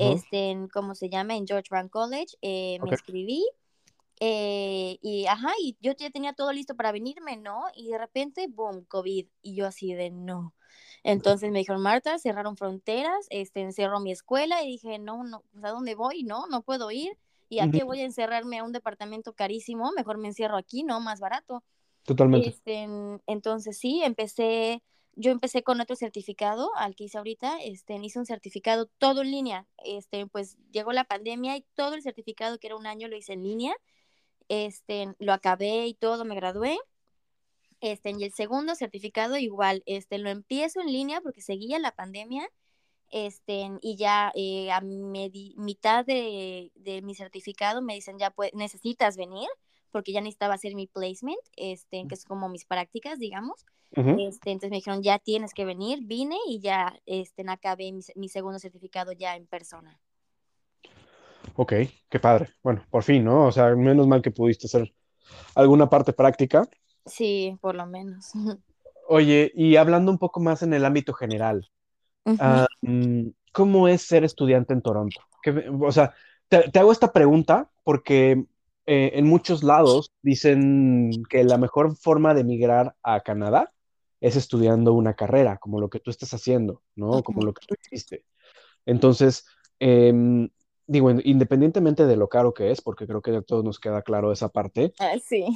[0.00, 1.36] este, en, ¿cómo se llama?
[1.36, 3.44] En George Brown College, eh, me inscribí,
[4.20, 7.64] eh, y ajá, y yo ya tenía todo listo para venirme, ¿no?
[7.74, 10.54] Y de repente, boom, COVID, y yo así de no.
[11.02, 15.64] Entonces me dijeron, Marta, cerraron fronteras, este, encerró mi escuela y dije, no, no, pues,
[15.64, 16.22] ¿a dónde voy?
[16.22, 17.16] No, no puedo ir.
[17.48, 19.90] ¿Y a qué voy a encerrarme a un departamento carísimo?
[19.96, 21.00] Mejor me encierro aquí, ¿no?
[21.00, 21.64] Más barato.
[22.04, 22.50] Totalmente.
[22.50, 22.86] Este,
[23.26, 28.26] entonces sí, empecé, yo empecé con otro certificado al que hice ahorita, este, hice un
[28.26, 29.66] certificado todo en línea.
[29.84, 33.34] Este, pues llegó la pandemia y todo el certificado que era un año lo hice
[33.34, 33.74] en línea.
[34.48, 36.78] Este, lo acabé y todo, me gradué.
[37.80, 42.48] Este, y el segundo certificado igual, este, lo empiezo en línea porque seguía la pandemia,
[43.10, 46.70] este, y ya eh, a mitad de,
[47.02, 49.48] mi certificado me dicen, ya pues, necesitas venir,
[49.90, 53.64] porque ya necesitaba hacer mi placement, este, que es como mis prácticas, digamos.
[53.92, 58.28] este, entonces me dijeron, ya tienes que venir, vine y ya este, acabé mi, mi
[58.28, 59.98] segundo certificado ya en persona.
[61.56, 61.72] Ok,
[62.08, 62.50] qué padre.
[62.62, 63.46] Bueno, por fin, ¿no?
[63.46, 64.92] O sea, menos mal que pudiste hacer
[65.54, 66.68] alguna parte práctica.
[67.06, 68.30] Sí, por lo menos.
[69.08, 71.68] Oye, y hablando un poco más en el ámbito general,
[73.52, 75.20] ¿cómo es ser estudiante en Toronto?
[75.80, 76.14] o sea,
[76.48, 78.44] te, hago esta pregunta porque
[78.92, 83.72] eh, en muchos lados dicen que la mejor forma de emigrar a Canadá
[84.20, 87.22] es estudiando una carrera, como lo que tú estás haciendo, ¿no?
[87.22, 88.24] Como lo que tú hiciste.
[88.84, 89.46] Entonces,
[89.78, 90.48] em,
[90.86, 94.32] digo, independientemente de lo caro que es, porque creo que a todos nos queda claro
[94.32, 94.92] esa parte.
[94.98, 95.46] Ah, sí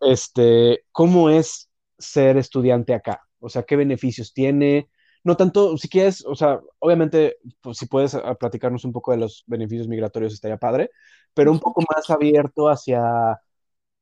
[0.00, 3.22] este, ¿cómo es ser estudiante acá?
[3.38, 4.88] O sea, ¿qué beneficios tiene?
[5.24, 9.18] No tanto, si quieres, o sea, obviamente, pues si puedes ah, platicarnos un poco de
[9.18, 10.90] los beneficios migratorios estaría padre,
[11.34, 13.40] pero un poco más abierto hacia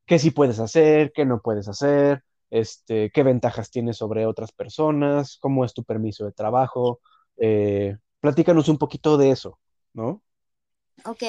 [0.06, 5.38] qué sí puedes hacer, qué no puedes hacer, este, qué ventajas tienes sobre otras personas,
[5.40, 7.00] cómo es tu permiso de trabajo.
[7.36, 9.58] Eh, platícanos un poquito de eso,
[9.92, 10.22] ¿no?
[11.04, 11.22] Ok,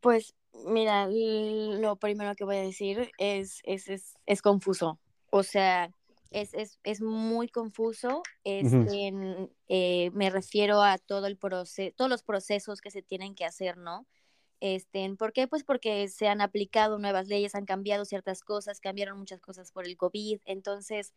[0.00, 0.34] pues
[0.66, 4.98] Mira, lo primero que voy a decir es, es, es, es confuso.
[5.30, 5.90] O sea,
[6.32, 8.22] es, es, es muy confuso.
[8.44, 9.12] Este,
[9.68, 13.76] eh, me refiero a todo el proceso, todos los procesos que se tienen que hacer,
[13.76, 14.06] ¿no?
[14.60, 15.48] Este, ¿Por qué?
[15.48, 19.86] Pues porque se han aplicado nuevas leyes, han cambiado ciertas cosas, cambiaron muchas cosas por
[19.86, 20.40] el COVID.
[20.44, 21.12] Entonces,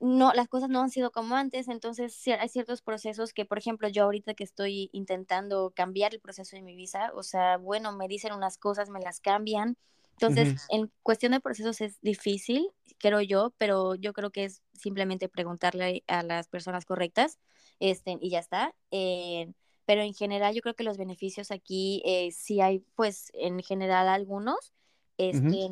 [0.00, 3.86] no, las cosas no han sido como antes, entonces hay ciertos procesos que, por ejemplo,
[3.88, 8.08] yo ahorita que estoy intentando cambiar el proceso de mi visa, o sea, bueno, me
[8.08, 9.76] dicen unas cosas, me las cambian.
[10.20, 15.28] Entonces, en cuestión de procesos es difícil, creo yo, pero yo creo que es simplemente
[15.28, 17.38] preguntarle a las personas correctas
[17.78, 18.74] este, y ya está.
[18.90, 19.52] Eh,
[19.86, 24.08] pero en general yo creo que los beneficios aquí eh, sí hay, pues, en general
[24.08, 24.74] algunos
[25.20, 25.70] este,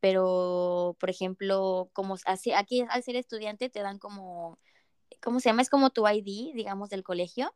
[0.00, 4.58] pero, por ejemplo, como así, aquí al ser estudiante te dan como,
[5.22, 5.62] ¿cómo se llama?
[5.62, 7.54] Es como tu ID, digamos, del colegio.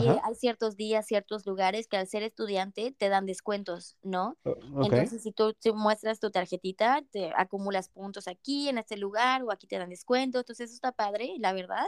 [0.00, 4.36] Y hay ciertos días, ciertos lugares que al ser estudiante te dan descuentos, ¿no?
[4.44, 9.66] Entonces, si tú muestras tu tarjetita, te acumulas puntos aquí, en este lugar, o aquí
[9.66, 10.38] te dan descuento.
[10.38, 11.86] Entonces, eso está padre, la verdad.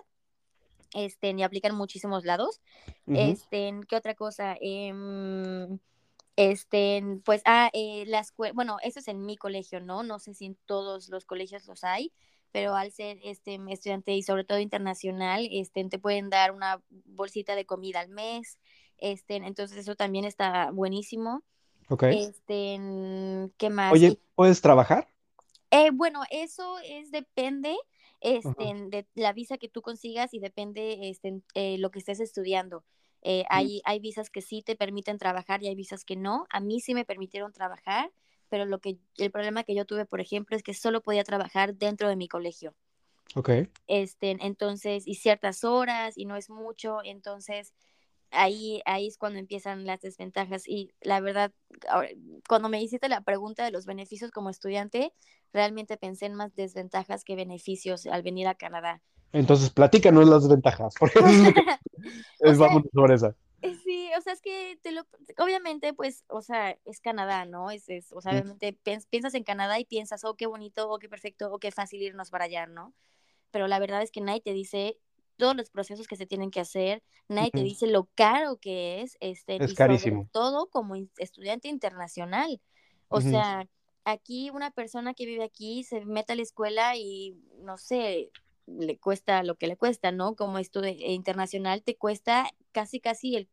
[0.95, 2.61] Este, y aplican muchísimos lados.
[3.07, 4.57] Este, ¿qué otra cosa?
[4.61, 4.93] Eh,
[6.37, 10.03] este, pues, ah, eh, la escuela, bueno, eso es en mi colegio, ¿no?
[10.03, 12.13] No sé si en todos los colegios los hay,
[12.53, 17.55] pero al ser este estudiante y sobre todo internacional, este, te pueden dar una bolsita
[17.55, 18.59] de comida al mes,
[18.99, 21.43] este, entonces eso también está buenísimo.
[21.89, 22.05] Ok.
[22.05, 22.81] Este,
[23.59, 23.93] ¿qué más?
[23.93, 25.09] Oye, ¿puedes trabajar?
[25.71, 27.77] Eh, bueno, eso es, depende,
[28.21, 32.85] este, de la visa que tú consigas y depende, este, eh, lo que estés estudiando.
[33.23, 36.47] Eh, hay, hay visas que sí te permiten trabajar y hay visas que no.
[36.51, 38.13] A mí sí me permitieron trabajar,
[38.49, 41.75] pero lo que el problema que yo tuve, por ejemplo, es que solo podía trabajar
[41.75, 42.75] dentro de mi colegio.
[43.35, 43.51] Ok.
[43.87, 47.75] Este, entonces, y ciertas horas, y no es mucho, entonces
[48.31, 50.69] ahí, ahí es cuando empiezan las desventajas.
[50.69, 51.53] Y la verdad,
[52.49, 55.13] cuando me hiciste la pregunta de los beneficios como estudiante,
[55.53, 59.03] realmente pensé en más desventajas que beneficios al venir a Canadá.
[59.33, 61.19] Entonces, platícanos las ventajas, porque
[62.41, 63.35] es, vamos sobre esa.
[64.17, 65.03] O sea, es que te lo,
[65.39, 67.71] obviamente, pues, o sea, es Canadá, ¿no?
[67.71, 68.73] Es, es o sea, obviamente
[69.11, 72.31] piensas en Canadá y piensas, oh, qué bonito, oh, qué perfecto, oh, qué fácil irnos
[72.31, 72.95] para allá, ¿no?
[73.51, 74.99] Pero la verdad es que nadie te dice
[75.37, 79.17] todos los procesos que se tienen que hacer, nadie te dice lo caro que es,
[79.21, 80.29] este, es carísimo.
[80.33, 82.61] todo como estudiante internacional.
[83.09, 83.69] O sea,
[84.05, 88.31] aquí una persona que vive aquí se mete a la escuela y, no sé,
[88.67, 90.35] le cuesta lo que le cuesta, ¿no?
[90.37, 93.49] Como estudiante internacional te cuesta casi, casi el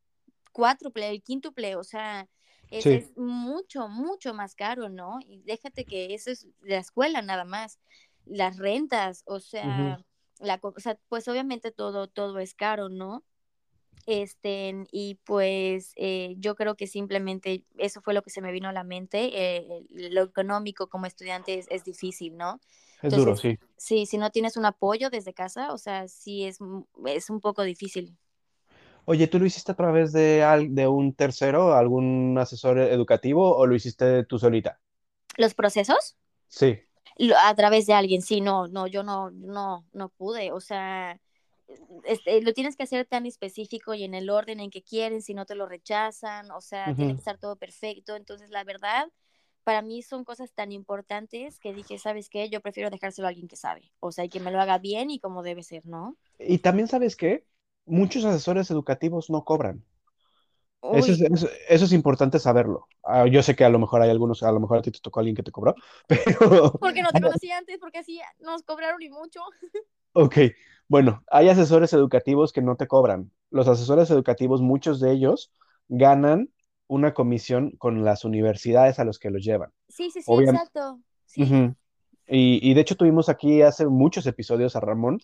[0.53, 2.29] cuádruple, el quíntuple, o sea,
[2.71, 5.19] es, mucho, mucho más caro, ¿no?
[5.25, 7.79] Y déjate que eso es la escuela nada más,
[8.25, 9.99] las rentas, o sea,
[10.39, 13.23] la, o sea pues obviamente todo, todo es caro, ¿no?
[14.05, 18.67] Este, y pues eh, yo creo que simplemente eso fue lo que se me vino
[18.67, 19.31] a la mente.
[19.33, 22.59] Eh, lo económico como estudiante es, difícil, ¿no?
[23.01, 23.57] Es duro, sí.
[23.77, 26.59] Sí, si no tienes un apoyo desde casa, o sea, sí es,
[27.05, 28.17] es un poco difícil.
[29.05, 33.75] Oye, ¿tú lo hiciste a través de, de un tercero, algún asesor educativo, o lo
[33.75, 34.79] hiciste tú solita?
[35.37, 36.15] ¿Los procesos?
[36.47, 36.79] Sí.
[37.45, 41.19] A través de alguien, sí, no, no, yo no, no, no pude, o sea,
[42.05, 45.33] este, lo tienes que hacer tan específico y en el orden en que quieren, si
[45.33, 48.15] no te lo rechazan, o sea, tiene que estar todo perfecto.
[48.15, 49.09] Entonces, la verdad,
[49.63, 52.49] para mí son cosas tan importantes que dije, ¿sabes qué?
[52.49, 55.09] Yo prefiero dejárselo a alguien que sabe, o sea, y que me lo haga bien
[55.09, 56.17] y como debe ser, ¿no?
[56.39, 57.45] Y también, ¿sabes qué?
[57.85, 59.83] Muchos asesores educativos no cobran.
[60.93, 62.87] Eso es, eso, es, importante saberlo.
[63.03, 64.99] Ah, yo sé que a lo mejor hay algunos, a lo mejor a ti te
[64.99, 65.75] tocó alguien que te cobró,
[66.07, 66.73] pero...
[66.73, 69.39] Porque no te conocí antes, porque así nos cobraron y mucho.
[70.11, 70.37] Ok,
[70.89, 73.31] bueno, hay asesores educativos que no te cobran.
[73.49, 75.51] Los asesores educativos, muchos de ellos
[75.87, 76.49] ganan
[76.87, 79.71] una comisión con las universidades a los que los llevan.
[79.89, 80.99] Sí, sí, sí, exacto.
[82.27, 85.19] y, de hecho tuvimos aquí hace muchos episodios a Ramón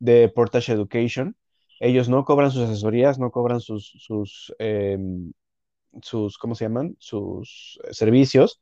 [0.00, 1.36] de Portage Education.
[1.80, 5.32] Ellos no cobran sus asesorías, no cobran sus, sus, em,
[6.02, 6.96] sus ¿cómo se llaman?
[6.98, 8.60] Sus servicios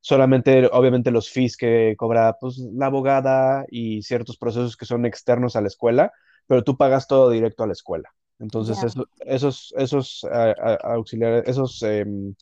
[0.00, 5.56] solamente obviamente los fees que cobra pues, la abogada y ciertos procesos que son externos
[5.56, 6.12] a la escuela,
[6.46, 8.10] pero tú pagas todo directo a la escuela.
[8.38, 8.78] Entonces,
[9.26, 10.26] esos, esos
[10.82, 12.34] auxiliares, esos em,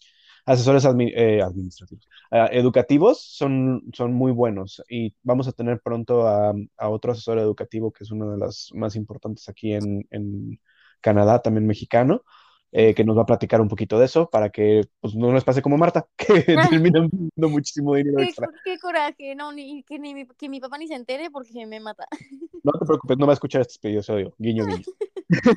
[0.48, 6.54] asesores eh, administrativos, ah, educativos son, son muy buenos y vamos a tener pronto a,
[6.78, 10.58] otro asesor educativo que es uno de los más importantes aquí en, en
[11.00, 12.24] Canadá, también mexicano,
[12.72, 15.44] eh, que nos va a platicar un poquito de eso para que pues, no nos
[15.44, 18.48] pase como Marta, que termina dando muchísimo dinero extra.
[18.64, 22.06] Qué coraje, no, ni, que, ni, que mi papá ni se entere porque me mata.
[22.64, 24.82] No te preocupes, no va a escuchar este episodio, guiño, guiño.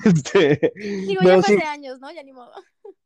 [0.06, 2.12] este, Digo, ya hace años, ¿no?
[2.12, 2.52] Ya ni modo.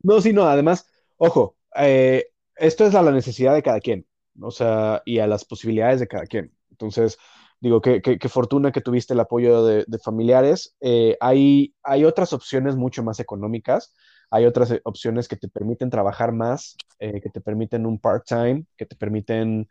[0.03, 0.85] No, sí, no, además,
[1.17, 4.05] ojo, eh, esto es a la necesidad de cada quien,
[4.41, 6.51] o sea, y a las posibilidades de cada quien.
[6.71, 7.17] Entonces,
[7.59, 10.75] digo, qué, qué, fortuna que tuviste el apoyo de, familiares.
[10.81, 13.93] Eh, hay, hay otras opciones mucho más económicas,
[14.29, 18.85] hay otras eh, opciones que te permiten trabajar más, que te permiten un part-time, que
[18.85, 19.67] te permiten,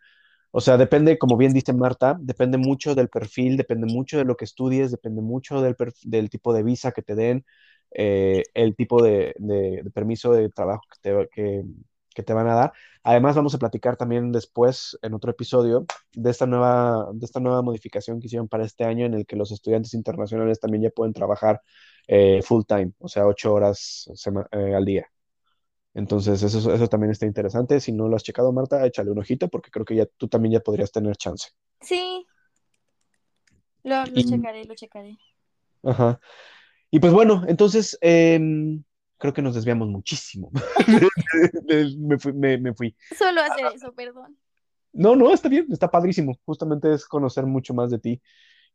[0.50, 4.36] o sea, depende, como bien dice Marta, depende mucho del perfil, depende mucho de lo
[4.36, 7.44] que estudies, depende mucho del, del tipo de visa que te den,
[7.90, 11.64] el tipo de, de, permiso de trabajo que te, que,
[12.14, 12.72] que te van a dar.
[13.02, 17.60] Además, vamos a platicar también después, en otro episodio, de esta nueva, de esta nueva
[17.62, 21.12] modificación que hicieron para este año en el que los estudiantes internacionales también ya pueden
[21.12, 21.60] trabajar
[22.06, 24.08] eh, full time, o sea, ocho horas
[24.52, 25.06] eh, al día.
[25.92, 27.80] Entonces, eso, eso también está interesante.
[27.80, 30.54] Si no lo has checado, Marta, échale un ojito porque creo que ya tú también
[30.54, 31.50] ya podrías tener chance.
[31.80, 32.26] Sí.
[33.84, 35.18] Lo, checaré, lo checaré.
[35.82, 36.18] Ajá.
[36.90, 38.82] Y pues bueno, entonces, em,
[39.18, 40.50] creo que nos desviamos muchísimo.
[42.34, 44.36] me, fui, Solo hacer eso, perdón.
[44.92, 46.38] No, no, está bien, está padrísimo.
[46.44, 48.22] Justamente es conocer mucho más de ti.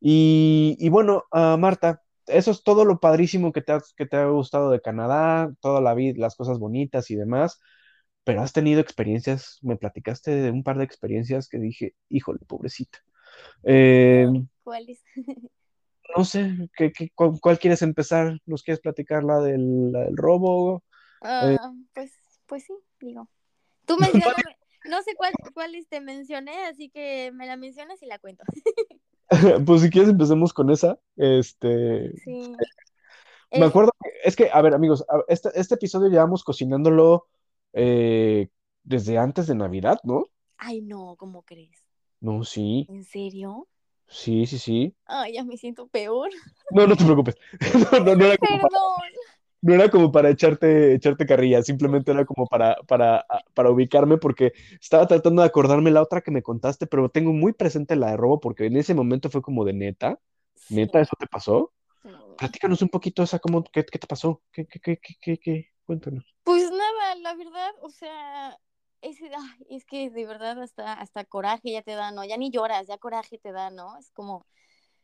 [0.02, 4.28] Y, bueno, ah, Marta, eso es todo lo padrísimo que te, ha, que te ha
[4.28, 7.60] gustado de Canadá, toda la vida, las cosas bonitas y demás.
[8.24, 13.00] Pero has tenido experiencias, me platicaste de un par de experiencias que dije, híjole, pobrecita.
[13.64, 14.28] Eh,
[14.64, 15.02] ¿Cuáles?
[16.16, 18.40] no sé, ¿qué, cuál, quieres empezar?
[18.46, 20.84] ¿Nos quieres platicar la del, robo?
[21.24, 22.14] Eh, ah, pues,
[22.46, 23.30] pues sí, digo.
[23.86, 24.34] Tú mencionas,
[24.90, 28.44] no sé cuál, cuáles te mencioné, así que me la mencionas y la cuento.
[29.66, 31.00] pues si quieres empecemos con esa.
[31.16, 32.12] Este.
[32.24, 32.56] Sí.
[33.52, 33.92] Me acuerdo,
[34.24, 37.28] es que, a ver, amigos, este, este episodio llevamos cocinándolo
[37.74, 38.50] eh,
[38.84, 40.26] desde antes de Navidad, ¿no?
[40.58, 41.84] Ay, no, ¿cómo crees?
[42.20, 42.86] No, sí.
[42.90, 43.68] ¿En serio?
[44.10, 44.96] Sí, sí, sí.
[45.06, 46.30] Ay, ya me siento peor.
[46.72, 47.36] No, no te preocupes.
[48.06, 48.78] No, no, era como Para,
[49.62, 54.54] no era como para echarte, echarte carrilla, simplemente era como para, para, para ubicarme porque
[54.82, 58.18] estaba tratando de acordarme la otra que me contaste, pero tengo muy presente la de
[58.18, 60.20] robo porque en ese momento fue como de neta.
[60.70, 61.74] ¿Neta eso te pasó?
[62.38, 64.42] Platícanos un poquito, o sea, ¿cómo, qué, qué te pasó?
[64.52, 66.24] ¿Qué, qué, qué, qué, qué, Cuéntanos.
[66.44, 68.58] Pues nada, la verdad, o sea,
[69.02, 69.18] es,
[69.70, 72.24] es que de verdad hasta, hasta coraje ya te da, ¿no?
[72.26, 73.98] Ya ni lloras, ya coraje te da, ¿no?
[73.98, 74.46] Es como,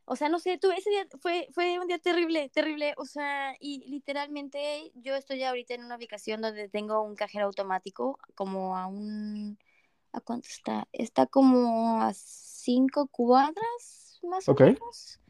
[0.04, 3.56] o sea, no sé, tú, ese día fue, fue un día terrible, terrible, o sea,
[3.60, 8.86] y literalmente yo estoy ahorita en una ubicación donde tengo un cajero automático, como a
[8.86, 9.58] un,
[10.12, 10.88] ¿a cuánto está?
[10.92, 15.20] Está como a cinco cuadras, más o menos.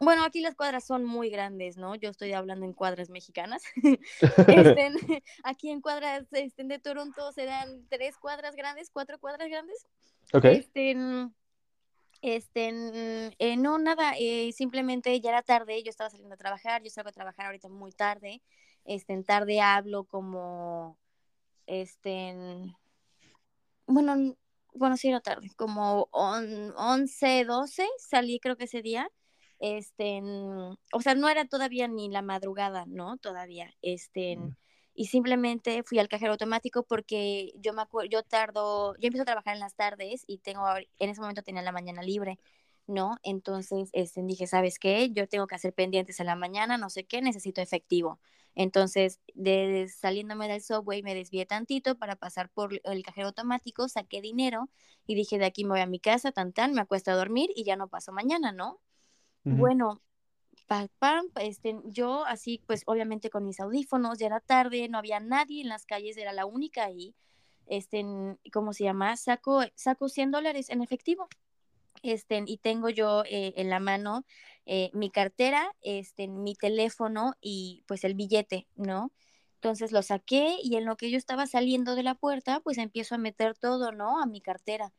[0.00, 1.94] Bueno, aquí las cuadras son muy grandes, ¿no?
[1.94, 3.62] Yo estoy hablando en cuadras mexicanas.
[4.48, 4.90] Este,
[5.44, 9.86] aquí en cuadras este, de Toronto serán tres cuadras grandes, cuatro cuadras grandes.
[10.32, 10.44] Ok.
[12.22, 12.70] Este,
[13.38, 17.10] eh, no, nada, eh, simplemente ya era tarde, yo estaba saliendo a trabajar, yo salgo
[17.10, 18.42] a trabajar ahorita muy tarde.
[18.84, 20.96] En tarde hablo como,
[21.66, 22.34] este,
[23.86, 24.36] bueno,
[24.76, 29.10] bueno, sí era tarde, como 11, 12, salí creo que ese día
[29.58, 30.20] este,
[30.92, 33.16] o sea, no era todavía ni la madrugada, ¿no?
[33.18, 34.56] Todavía, este, mm.
[34.94, 39.26] y simplemente fui al cajero automático porque yo me acuerdo, yo tardo, yo empiezo a
[39.26, 42.38] trabajar en las tardes y tengo, en ese momento tenía la mañana libre,
[42.86, 43.16] ¿no?
[43.22, 45.10] Entonces, este, dije, ¿sabes qué?
[45.10, 48.20] Yo tengo que hacer pendientes en la mañana, no sé qué, necesito efectivo.
[48.54, 54.22] Entonces, de, saliéndome del subway, me desvié tantito para pasar por el cajero automático, saqué
[54.22, 54.70] dinero
[55.06, 57.50] y dije, de aquí me voy a mi casa, tan tan, me acuesto a dormir
[57.54, 58.80] y ya no paso mañana, ¿no?
[59.44, 60.02] Bueno,
[60.98, 65.62] pam, este, yo así, pues obviamente con mis audífonos, ya era tarde, no había nadie
[65.62, 67.14] en las calles, era la única ahí.
[67.66, 68.04] Este,
[68.52, 69.16] ¿cómo se llama?
[69.16, 71.28] Saco, saco 100 dólares en efectivo.
[72.12, 74.24] Este, y tengo yo eh, en la mano
[74.64, 79.12] eh, mi cartera, este, mi teléfono y pues el billete, ¿no?
[79.54, 83.14] Entonces lo saqué y en lo que yo estaba saliendo de la puerta, pues empiezo
[83.14, 84.20] a meter todo, ¿no?
[84.20, 84.92] A mi cartera.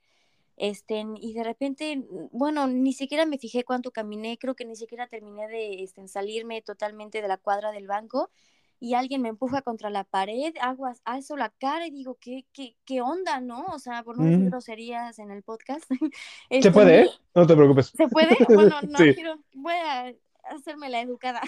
[0.57, 5.07] Este, y de repente, bueno, ni siquiera me fijé cuánto caminé, creo que ni siquiera
[5.07, 8.31] terminé de este, salirme totalmente de la cuadra del banco
[8.79, 12.75] y alguien me empuja contra la pared, hago, alzo la cara y digo, ¿qué, qué,
[12.85, 13.65] qué onda, no?
[13.65, 14.49] O sea, por no decir mm.
[14.49, 15.85] groserías en el podcast.
[15.89, 16.09] ¿Se
[16.49, 17.01] este, puede?
[17.01, 17.09] ¿eh?
[17.33, 17.87] No te preocupes.
[17.95, 18.37] ¿Se puede?
[18.47, 20.13] Bueno, no quiero, voy a
[20.55, 21.41] hacerme la educada.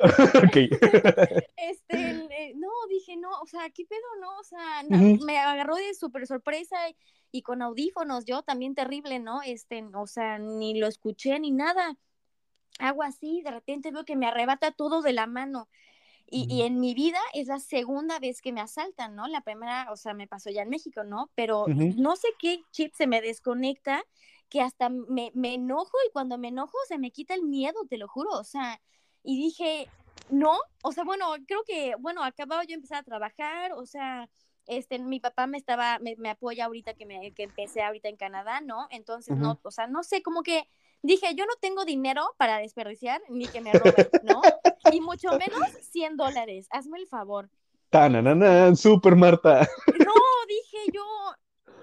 [0.44, 0.56] ok.
[1.56, 4.38] este, eh, no, dije, no, o sea, ¿qué pedo, no?
[4.38, 6.76] O sea, me agarró de súper sorpresa
[7.32, 9.42] y, con audífonos, yo también terrible, ¿no?
[9.42, 11.96] Este, o sea, ni lo escuché ni nada.
[12.78, 15.68] Hago así, de repente veo que me arrebata todo de la mano.
[16.32, 19.26] Y, y, en mi vida es la segunda vez que me asaltan, ¿no?
[19.26, 21.28] La primera, o sea, me pasó ya en México, ¿no?
[21.34, 24.04] Pero no sé qué chip se me desconecta
[24.48, 27.98] que hasta me, me enojo y cuando me enojo se me quita el miedo, te
[27.98, 28.80] lo juro, o sea,
[29.22, 29.88] y dije,
[30.30, 34.28] no, o sea, bueno, creo que, bueno, acababa yo empezar a trabajar, o sea,
[34.66, 38.16] este, mi papá me estaba, me, me apoya ahorita que, me, que empecé ahorita en
[38.16, 38.86] Canadá, ¿no?
[38.90, 40.68] Entonces, no, o sea, no sé, como que
[41.02, 44.42] dije, yo no tengo dinero para desperdiciar ni que me roben, ¿no?
[44.92, 47.50] Y mucho menos 100 dólares, hazme el favor.
[47.90, 49.68] Tanananan, super Marta.
[49.98, 50.14] No,
[50.48, 51.04] dije yo,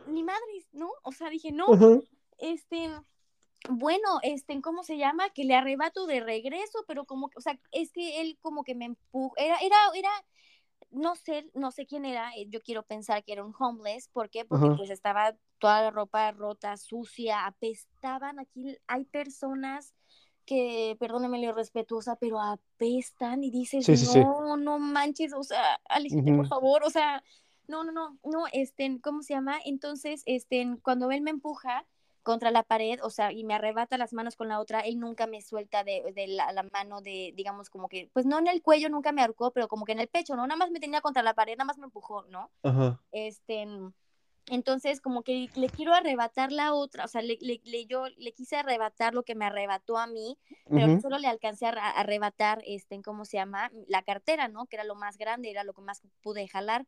[0.08, 0.90] ni madres, ¿no?
[1.04, 1.66] O sea, dije, no,
[2.38, 2.90] este,
[3.70, 5.30] bueno, este, ¿cómo se llama?
[5.30, 8.86] Que le arrebato de regreso, pero como, o sea, es que él como que me
[8.86, 10.10] empujó, era, era, era,
[10.98, 14.30] no sé, no sé quién era, eh, yo quiero pensar que era un homeless, ¿por
[14.30, 14.46] qué?
[14.46, 19.94] Porque pues estaba toda la ropa rota, sucia, apestaban, aquí hay personas
[20.46, 26.48] que, perdóneme lo respetuosa, pero apestan y dices, no, no manches, o sea, alíjate, por
[26.48, 27.24] favor, o sea,
[27.68, 29.58] no, no, no, no, este, ¿cómo se llama?
[29.66, 31.86] Entonces, este, cuando él me empuja,
[32.28, 35.28] contra la pared, o sea, y me arrebata las manos con la otra, él nunca
[35.28, 38.90] me suelta de, de la, mano de, digamos, como que, pues no en el cuello,
[38.90, 40.46] nunca me ahorcó, pero como que en el pecho, ¿no?
[40.46, 42.52] Nada más me tenía contra la pared, nada más me empujó, ¿no?
[42.64, 43.00] Ajá.
[43.14, 43.66] Este,
[44.48, 48.58] entonces, como que le quiero arrebatar la otra, o sea, le, le, yo le quise
[48.58, 50.38] arrebatar lo que me arrebató a mí,
[50.70, 53.72] pero solo le alcancé a arrebatar, este, ¿cómo se llama?
[53.88, 54.66] La cartera, ¿no?
[54.66, 56.86] Que era lo más grande, era lo que más pude jalar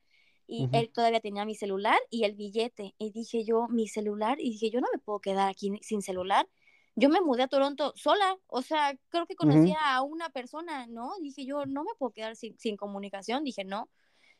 [0.51, 2.95] y él todavía tenía mi celular y el billete.
[2.97, 6.49] Y dije yo, mi celular, y dije, yo no me puedo quedar aquí sin celular.
[6.95, 11.11] Yo me mudé a Toronto sola, o sea, creo que conocía a una persona, ¿no?
[11.21, 13.89] Dije yo, no me puedo quedar sin, sin comunicación, dije, no,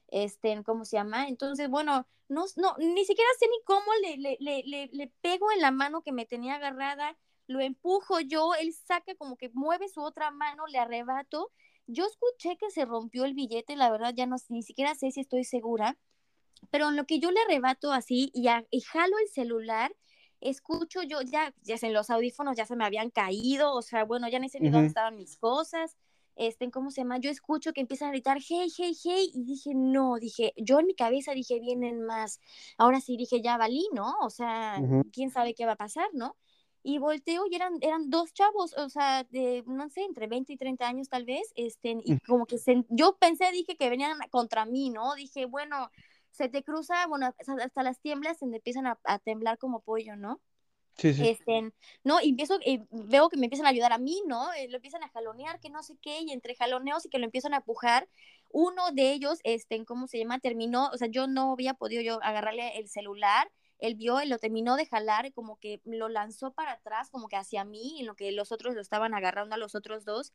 [0.08, 1.28] este, ¿cómo se llama?
[1.28, 5.62] Entonces, bueno, no, no, ni siquiera sé ni cómo le, le, le, le, pego en
[5.62, 10.02] la mano que me tenía agarrada, lo empujo yo, él saca como que mueve su
[10.02, 11.52] otra mano, le arrebato
[11.90, 15.21] yo escuché que se rompió el billete, la verdad ya no ni siquiera sé si
[15.21, 15.98] estoy segura,
[16.71, 19.96] pero en lo que yo le arrebato así y, y jalo el celular,
[20.40, 24.29] escucho yo, ya, ya en los audífonos ya se me habían caído, o sea, bueno,
[24.29, 25.98] ya no sé ni dónde estaban mis cosas,
[26.35, 27.17] este, ¿cómo se llama?
[27.17, 30.85] Yo escucho que empiezan a gritar, hey, hey, hey, y dije, no, dije, yo en
[30.85, 32.40] mi cabeza dije, vienen más,
[32.77, 34.13] ahora sí dije, ya valí, ¿no?
[34.21, 34.81] O sea,
[35.12, 36.37] quién sabe qué va a pasar, ¿no?
[36.84, 40.58] Y volteo y eran, eran dos chavos, o sea, de, no sé, entre 20 y
[40.58, 44.65] 30 años tal vez, este, y como que se, yo pensé, dije que venían contra
[44.65, 45.15] mí, ¿no?
[45.15, 45.90] Dije, bueno,
[46.32, 50.40] se te cruza, bueno, hasta, las tiemblas se empiezan a, a temblar como pollo, ¿no?
[51.00, 51.30] Sí, sí.
[51.30, 51.71] Este,
[52.04, 52.60] no, y empiezo,
[52.92, 54.52] veo que me empiezan a ayudar a mí, ¿no?
[54.54, 57.25] Eh, lo empiezan a jalonear, que no sé qué, y entre jaloneos y que lo
[57.25, 58.10] empiezan a empujar,
[58.50, 60.40] uno de ellos, este, ¿cómo se llama?
[60.40, 63.50] Terminó, o sea, yo no había podido yo agarrarle el celular,
[63.80, 67.38] él vio, él lo terminó de jalar, como que lo lanzó para atrás, como que
[67.38, 70.34] hacia mí, en lo que los otros lo estaban agarrando a los otros dos,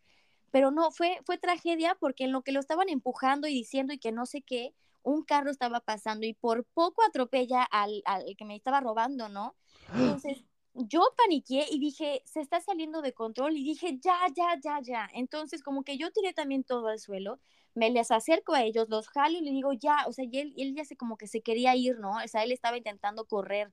[0.51, 3.99] pero no, fue, fue tragedia porque en lo que lo estaban empujando y diciendo y
[3.99, 8.45] que no sé qué, un carro estaba pasando y por poco atropella al, al que
[8.45, 9.55] me estaba robando, ¿no?
[9.95, 14.81] Entonces, yo paniqué y dije, se está saliendo de control y dije, ya, ya, ya,
[14.81, 15.09] ya.
[15.13, 17.39] Entonces, como que yo tiré también todo al suelo,
[17.75, 20.55] me les acerco a ellos, los jalo y le digo, ya, o sea, y él,
[20.57, 22.17] él ya se como que se quería ir, ¿no?
[22.25, 23.73] O sea, él estaba intentando correr,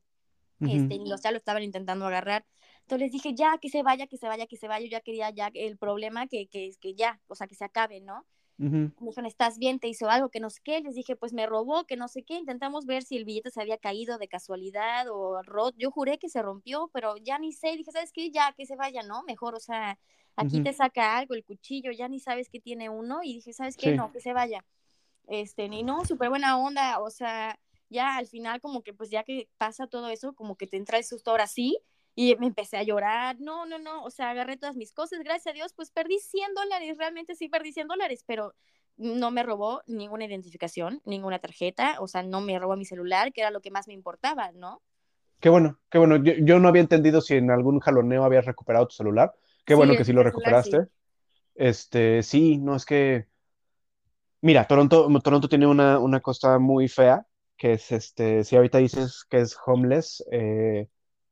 [0.60, 1.06] este, Ujú.
[1.06, 2.46] y los ya lo estaban intentando agarrar.
[2.82, 4.86] Entonces les dije, ya, que se vaya, que se vaya, que se vaya.
[4.86, 8.02] Yo ya quería ya el problema que, que, que ya, o sea, que se acabe,
[8.02, 8.26] ¿no?
[9.00, 9.80] Me dijeron, ¿estás bien?
[9.80, 10.30] ¿Te hizo algo?
[10.30, 10.80] Que no sé qué.
[10.82, 12.36] Les dije, pues me robó, que no sé qué.
[12.36, 15.76] Intentamos ver si el billete se había caído de casualidad o roto.
[15.80, 17.76] Yo juré que se rompió, pero ya ni sé.
[17.76, 18.30] Dije, ¿sabes qué?
[18.30, 19.24] Ya, que se vaya, ¿no?
[19.24, 19.98] Mejor, o sea,
[20.36, 23.20] aquí te saca algo, el cuchillo, ya ni sabes que tiene uno.
[23.24, 23.92] Y dije, ¿sabes qué?
[23.92, 23.96] Sí.
[23.96, 24.66] No, que se vaya.
[25.28, 27.00] Este, ni no, súper buena onda.
[27.00, 27.60] O sea,
[27.90, 30.98] ya al final, como que, pues ya que pasa todo eso, como que te entra
[30.98, 31.80] el susto ahora sí.
[32.14, 35.48] Y me empecé a llorar, no, no, no, o sea, agarré todas mis cosas, gracias
[35.48, 38.54] a Dios, pues perdí 100 dólares, realmente sí perdí 100 dólares, pero
[38.98, 43.40] no me robó ninguna identificación, ninguna tarjeta, o sea, no me robó mi celular, que
[43.40, 44.82] era lo que más me importaba, ¿no?
[45.40, 46.18] Qué bueno, qué bueno.
[46.18, 49.34] Yo, yo no había entendido si en algún jaloneo habías recuperado tu celular.
[49.66, 50.72] Qué bueno que sí lo celular sí.
[50.72, 50.88] recuperaste.
[51.56, 53.28] Este, sí, no es que.
[54.42, 57.26] Mira, Toronto, Toronto tiene una, una costa muy fea,
[57.58, 60.88] que es este, si ahorita dices que es homeless, eh,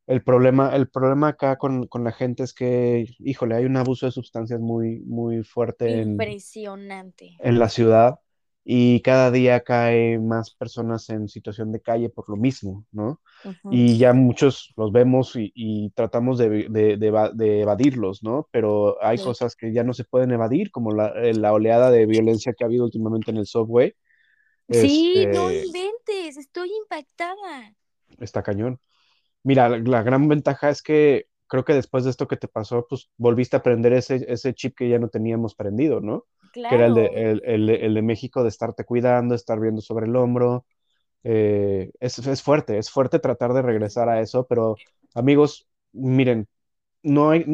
[0.05, 4.05] el problema, el problema acá con, con la gente es que, híjole, hay un abuso
[4.05, 7.35] de sustancias muy, muy fuerte en, Impresionante.
[7.39, 8.19] en la ciudad
[8.63, 13.21] y cada día cae más personas en situación de calle por lo mismo, ¿no?
[13.69, 18.47] Y ya muchos los vemos y, y tratamos de, de- de eva- de evadirlos, ¿no?
[18.51, 19.21] Pero hay Sí.
[19.21, 22.63] cosas que ya no se pueden evadir, como la, eh, la oleada de violencia que
[22.63, 23.93] ha habido últimamente en el subway.
[24.71, 27.75] Sí, no Este, inventes, estoy impactada.
[28.19, 28.79] está cañón.
[29.43, 32.85] Mira, la, la gran ventaja es que creo que después de esto que te pasó,
[32.89, 36.25] pues volviste a aprender ese, ese chip que ya no teníamos prendido, ¿no?
[36.67, 39.81] Que era el de, el, el de- el de México, de estarte cuidando, estar viendo
[39.81, 40.65] sobre el hombro.
[41.23, 44.81] Eh, es, es fuerte, es fuerte tratar de regresar a eso, pero
[45.15, 46.47] amigos, miren,
[47.03, 47.45] no hay,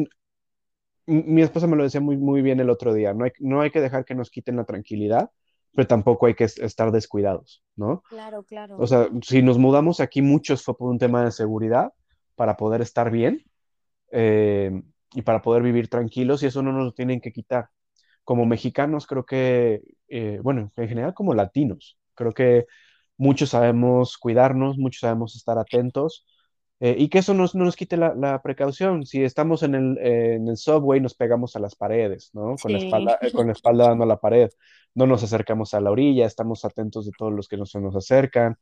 [1.06, 3.70] mi esposa me lo decía muy, muy bien el otro día, no hay, no hay
[3.70, 5.30] que dejar que nos quiten la tranquilidad,
[5.74, 8.02] pero tampoco hay que es- estar descuidados, ¿no?
[8.08, 8.42] Claro,
[8.76, 8.86] O claro.
[8.86, 11.92] sea, si nos mudamos aquí, muchos fue por un tema de seguridad,
[12.36, 13.44] para poder estar bien
[14.12, 14.82] eh,
[15.14, 17.70] y para poder vivir tranquilos, y eso no nos lo tienen que quitar.
[18.26, 22.66] Como mexicanos, creo que, eh, bueno, en general como latinos, creo que
[23.18, 26.26] muchos sabemos cuidarnos, muchos sabemos estar atentos.
[26.80, 29.06] eh, y que eso nos, no nos quite la, la precaución.
[29.06, 32.58] Si estamos en el, eh, en el subway, nos pegamos a las paredes, ¿no?
[32.58, 34.50] Con la espalda, eh, con la espalda dando a la pared.
[34.94, 37.96] No nos acercamos a la orilla, estamos atentos de todos los que no se nos
[37.96, 38.58] acercan.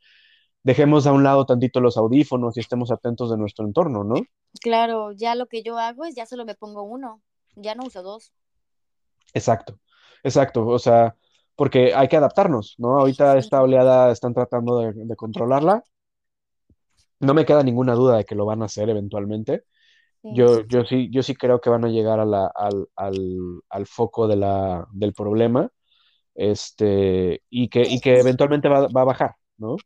[0.64, 4.28] Dejemos a un lado tantito los audífonos y estemos atentos de nuestro entorno, ¿no?
[4.60, 7.22] Claro, ya lo que yo hago es ya solo me pongo uno,
[7.54, 8.32] ya no uso dos.
[9.34, 9.78] Exacto,
[10.22, 10.66] exacto.
[10.66, 11.16] O sea,
[11.56, 12.98] porque hay que adaptarnos, ¿no?
[12.98, 15.82] Ahorita esta oleada están tratando de, de controlarla.
[17.20, 19.64] No me queda ninguna duda de que lo van a hacer eventualmente.
[20.22, 20.28] sí.
[20.28, 23.86] Yo, yo sí, yo sí creo que van a llegar a la- al, al- al
[23.86, 25.70] foco de la, del problema,
[26.34, 29.84] este, y que, y que eventualmente va, va a bajar, ¿no?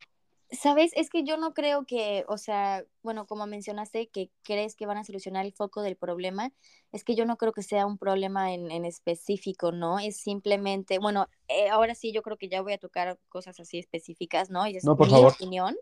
[0.51, 4.87] Sabes, es que yo no creo que, o sea, bueno, como mencionaste, que crees que
[4.87, 6.51] van a solucionar el foco del problema,
[6.91, 9.99] es que yo no creo que sea un problema en, en específico, ¿no?
[9.99, 13.77] Es simplemente, bueno, eh, ahora sí yo creo que ya voy a tocar cosas así
[13.77, 14.65] específicas, ¿no?
[14.65, 15.77] Y es No, por mi favor, opinión.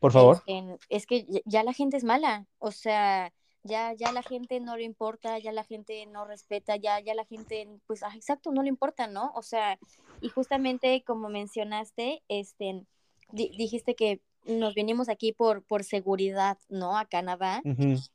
[0.00, 0.36] por favor.
[0.36, 4.60] Este, es que ya- ya la gente es mala, o sea, ya, ya la gente
[4.60, 8.50] no le importa, ya la gente no respeta, ya, ya la gente, pues, ah, exacto,
[8.50, 9.32] no le importa, ¿no?
[9.34, 9.78] O sea,
[10.20, 12.86] y justamente como mencionaste, este,
[13.30, 16.96] di- dijiste que nos venimos aquí por, por seguridad, ¿no?
[16.98, 17.60] A Canadá.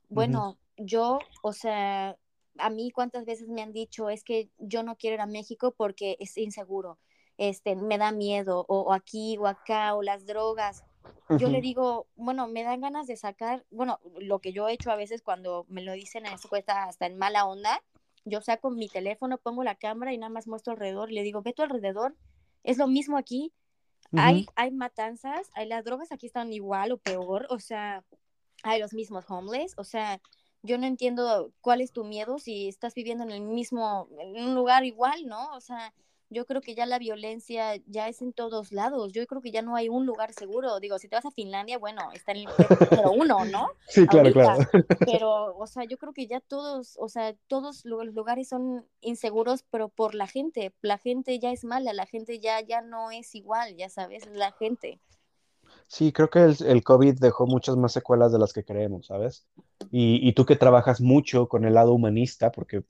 [0.09, 2.17] Bueno, yo, o sea,
[2.57, 5.73] a mí cuántas veces me han dicho, es que yo no quiero ir a México
[5.75, 6.97] porque es inseguro,
[7.37, 10.83] este, me da miedo, o, o aquí o acá, o las drogas
[11.39, 14.91] yo le digo, bueno, me dan ganas de sacar, bueno, lo que yo he hecho
[14.91, 17.81] a veces cuando me lo dicen, eso cuesta hasta en mala onda,
[18.25, 21.41] yo saco mi teléfono, pongo la cámara y nada más muestro alrededor y le digo,
[21.41, 22.15] ve tu alrededor,
[22.63, 23.53] es lo mismo aquí,
[24.17, 28.03] hay, hay matanzas, hay las drogas aquí están igual o peor, o sea,
[28.63, 30.21] hay los mismos homeless, o sea,
[30.63, 34.55] yo no entiendo cuál es tu miedo si estás viviendo en el mismo, en un
[34.55, 35.51] lugar igual, ¿no?
[35.53, 35.93] O sea,
[36.31, 39.11] yo creo que ya la violencia ya es en todos lados.
[39.11, 40.79] Yo creo que ya no hay un lugar seguro.
[40.79, 43.67] Digo, si te vas a Finlandia, bueno, está en el número uno, ¿no?
[43.87, 44.63] Sí, claro, claro.
[45.05, 49.63] Pero, o sea, yo creo que ya todos, o sea, todos los lugares son inseguros,
[49.69, 50.73] pero por la gente.
[50.81, 54.53] La gente ya es mala, la gente ya, ya no es igual, ya sabes, la
[54.53, 55.01] gente.
[55.87, 59.45] Sí, creo que el, el COVID dejó muchas más secuelas de las que creemos, ¿sabes?
[59.91, 62.83] Y, y tú que trabajas mucho con el lado humanista, porque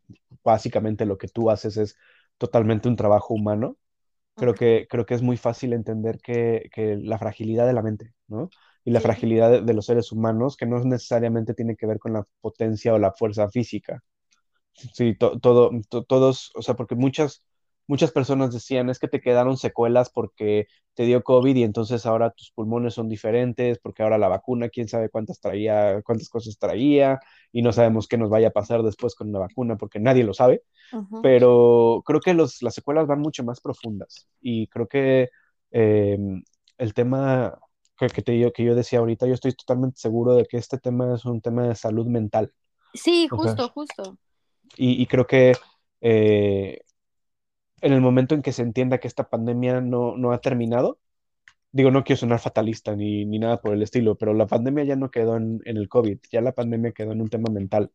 [0.43, 1.97] básicamente lo que tú haces es
[2.41, 3.77] totalmente un trabajo humano,
[4.35, 8.15] creo que, creo que es muy fácil entender que, que la fragilidad de la mente,
[8.27, 8.49] ¿no?
[8.83, 12.25] Y la fragilidad de, los seres humanos, que no necesariamente tiene que ver con la
[12.41, 14.01] potencia o la fuerza física.
[14.73, 15.69] Sí, todo,
[16.07, 17.43] todos, o sea, porque muchas,
[17.91, 22.29] muchas personas decían, es que te quedaron secuelas porque te dio COVID y entonces ahora
[22.29, 27.19] tus pulmones son diferentes, porque ahora la vacuna, quién sabe cuántas traía, cuántas cosas traía,
[27.51, 30.33] y no sabemos qué nos vaya a pasar después con la vacuna, porque nadie lo
[30.33, 30.63] sabe.
[31.21, 34.25] Pero creo que los, las secuelas van mucho más profundas.
[34.39, 35.27] Y creo que
[35.71, 36.43] em,
[36.77, 37.59] el tema
[37.97, 41.13] que, te digo, que yo decía ahorita, yo estoy totalmente seguro de que este tema
[41.13, 42.53] es un tema de salud mental.
[42.93, 44.17] Sí, justo, justo.
[44.77, 45.51] Y, y, creo que
[45.99, 46.79] eh,
[47.81, 50.99] en el momento en que se entienda que esta pandemia no, no ha terminado,
[51.71, 54.95] digo, no quiero sonar fatalista ni, ni, nada por el estilo, pero la pandemia ya
[54.95, 57.91] no quedó en, en, el COVID, ya la pandemia quedó en un tema mental.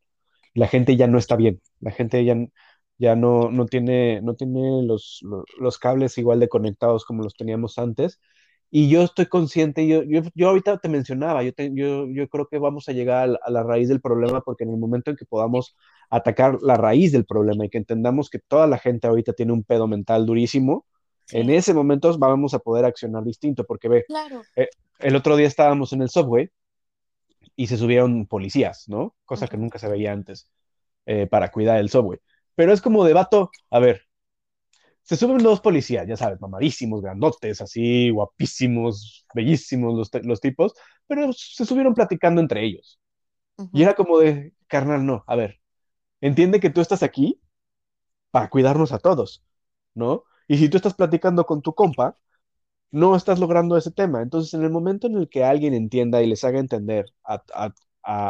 [0.55, 2.37] La gente ya no está bien, la gente ya,
[2.99, 5.23] ya no, no tiene, no tiene los,
[5.59, 8.21] los, cables igual de conectados como los teníamos antes.
[8.71, 12.49] Y yo estoy consciente, yo, yo, yo ahorita te mencionaba, yo, te, yo, yo creo
[12.49, 15.25] que vamos a llegar a la raíz del problema porque en el momento en que
[15.27, 15.77] podamos
[16.11, 19.65] atacar la raíz del problema y que entendamos que toda la gente ahorita tiene un
[19.65, 20.87] pedo mental durísimo,
[21.27, 21.39] sí.
[21.39, 24.43] en ese momento vamos a poder accionar distinto, porque ve, claro.
[24.57, 26.51] eh, el otro día estábamos en el subway
[27.57, 29.15] y se subieron policías, ¿no?
[29.25, 29.51] Cosa uh -huh.
[29.51, 30.49] que nunca se veía antes
[31.07, 32.19] eh, para cuidar el subway.
[32.55, 34.03] Pero es como de vato, a ver,
[35.03, 40.75] se suben dos policías, ya sabes, mamadísimos, grandotes, así, guapísimos, bellísimos los, los tipos,
[41.07, 42.99] pero se subieron platicando entre ellos.
[43.57, 43.71] Uh -huh.
[43.73, 45.61] Y era como de, carnal, no, a ver,
[46.21, 47.41] entiende que tú estás aquí
[48.31, 49.45] para cuidarnos a todos,
[49.95, 50.25] ¿no?
[50.49, 52.19] Y si tú estás platicando con tu compa,
[52.91, 54.23] no estás logrando ese tema.
[54.23, 57.73] Entonces, en el momento en el que alguien entienda y les haga entender a, a,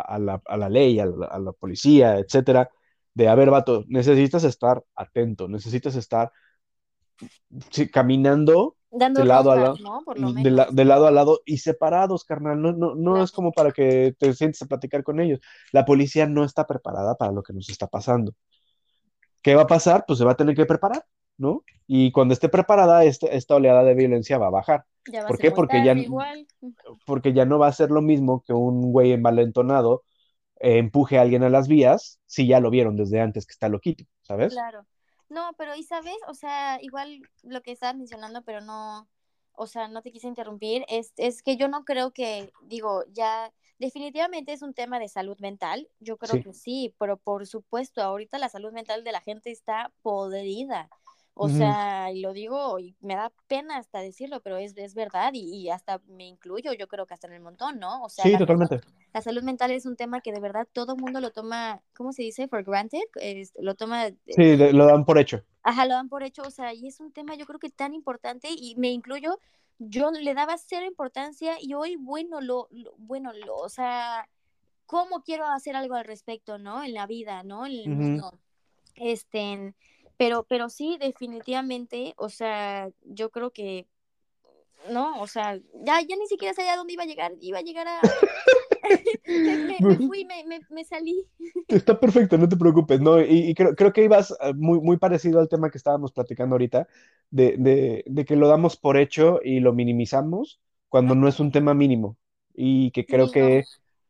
[0.01, 2.71] a, la, la, ley, a la, la, policía, etcétera,
[3.15, 6.33] de, a ver, vato, necesitas estar atento, necesitas estar
[7.93, 10.33] caminando Dando de lado, a lado, ¿no?
[10.33, 12.61] de, la, de, lado a lado y separados, carnal.
[12.61, 13.25] No, no, no claro.
[13.25, 15.41] es como para que te sientes a platicar con ellos.
[15.73, 18.33] La policía no está preparada para lo que nos está pasando.
[19.43, 20.05] ¿Qué va a pasar?
[20.07, 21.05] Pues se va a tener que preparar,
[21.37, 21.63] ¿no?
[21.87, 24.85] Y cuando esté preparada, este, esta oleada de violencia va a bajar.
[25.11, 25.51] Ya ¿Por qué?
[25.53, 26.47] Porque ya, igual.
[27.07, 30.03] porque ya no va a ser lo mismo que un güey envalentonado
[30.59, 33.69] eh, empuje a alguien a las vías si ya lo vieron desde antes que está
[33.69, 34.55] loquito, ¿sabes?
[34.55, 34.87] Claro.
[35.29, 39.09] No, pero y sabes, o sea, igual lo que estabas mencionando, pero no,
[39.53, 43.53] o sea, no te quise interrumpir, es, es que yo no creo que, digo, ya
[43.79, 46.43] definitivamente es un tema de salud mental, yo creo sí.
[46.43, 50.89] que sí, pero por supuesto, ahorita la salud mental de la gente está podrida.
[51.39, 51.59] O uh -huh.
[51.59, 55.41] sea, y lo digo y me da pena hasta decirlo, pero es, es verdad y,
[55.55, 58.03] y, hasta me incluyo, yo creo que hasta en el montón, ¿no?
[58.05, 58.81] O sea, sí, la, totalmente.
[59.13, 62.15] La salud mental es un tema que de verdad todo el mundo lo toma, ¿cómo
[62.15, 62.49] se dice?
[62.49, 64.09] For granted, es, lo toma...
[64.29, 65.43] Sí, lo dan por hecho.
[65.63, 67.93] Ajá, lo dan por hecho, o sea, y es un tema yo creo que tan
[67.93, 69.39] importante y me incluyo,
[69.79, 74.27] yo le daba cero importancia y hoy, bueno, lo, lo bueno, lo, o sea,
[74.87, 76.83] ¿cómo quiero hacer algo al respecto, ¿no?
[76.83, 77.67] En la vida, ¿no?
[77.67, 77.97] En el uh -huh.
[77.97, 78.39] mundo.
[78.95, 79.75] Este
[80.17, 83.87] pero, pero sí, definitivamente, o sea, yo creo que,
[84.91, 87.89] no, o sea, ya, ya ni siquiera sabía dónde iba a llegar, iba a llegar
[87.89, 88.01] a...
[89.27, 91.27] me, me, fui, me, me, me, salí.
[91.69, 93.21] Está perfecto, no te preocupes, ¿no?
[93.21, 96.55] Y, y creo, creo, que ibas eh, muy, muy parecido al tema que estábamos platicando
[96.55, 96.87] ahorita,
[97.31, 101.51] de, de, de que lo damos por hecho y lo minimizamos cuando no es un
[101.51, 102.17] tema mínimo.
[102.55, 103.65] Y que creo que,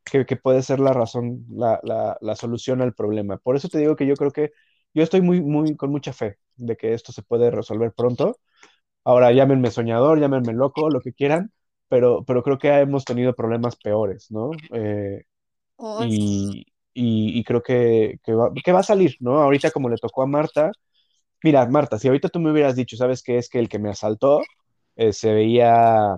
[0.04, 3.38] que, puede ser la razón, la, la, la solución al problema.
[3.38, 4.52] Por eso te digo que yo creo que
[4.96, 8.38] yo estoy muy, muy, con mucha fe de que esto se puede resolver pronto.
[9.04, 11.52] Ahora, llámenme soñador, llámenme loco, lo que quieran,
[11.88, 14.52] pero, pero creo que hemos tenido problemas peores, ¿no?
[14.72, 15.24] Eh,
[15.76, 19.42] oh, y, y, y, creo que, que, va, que, va, a salir, ¿no?
[19.42, 20.72] Ahorita como le tocó a Marta,
[21.44, 23.38] mira, Marta, si ahorita tú me hubieras dicho, ¿sabes qué?
[23.38, 24.42] Es que el que me asaltó
[24.96, 26.16] eh, se veía,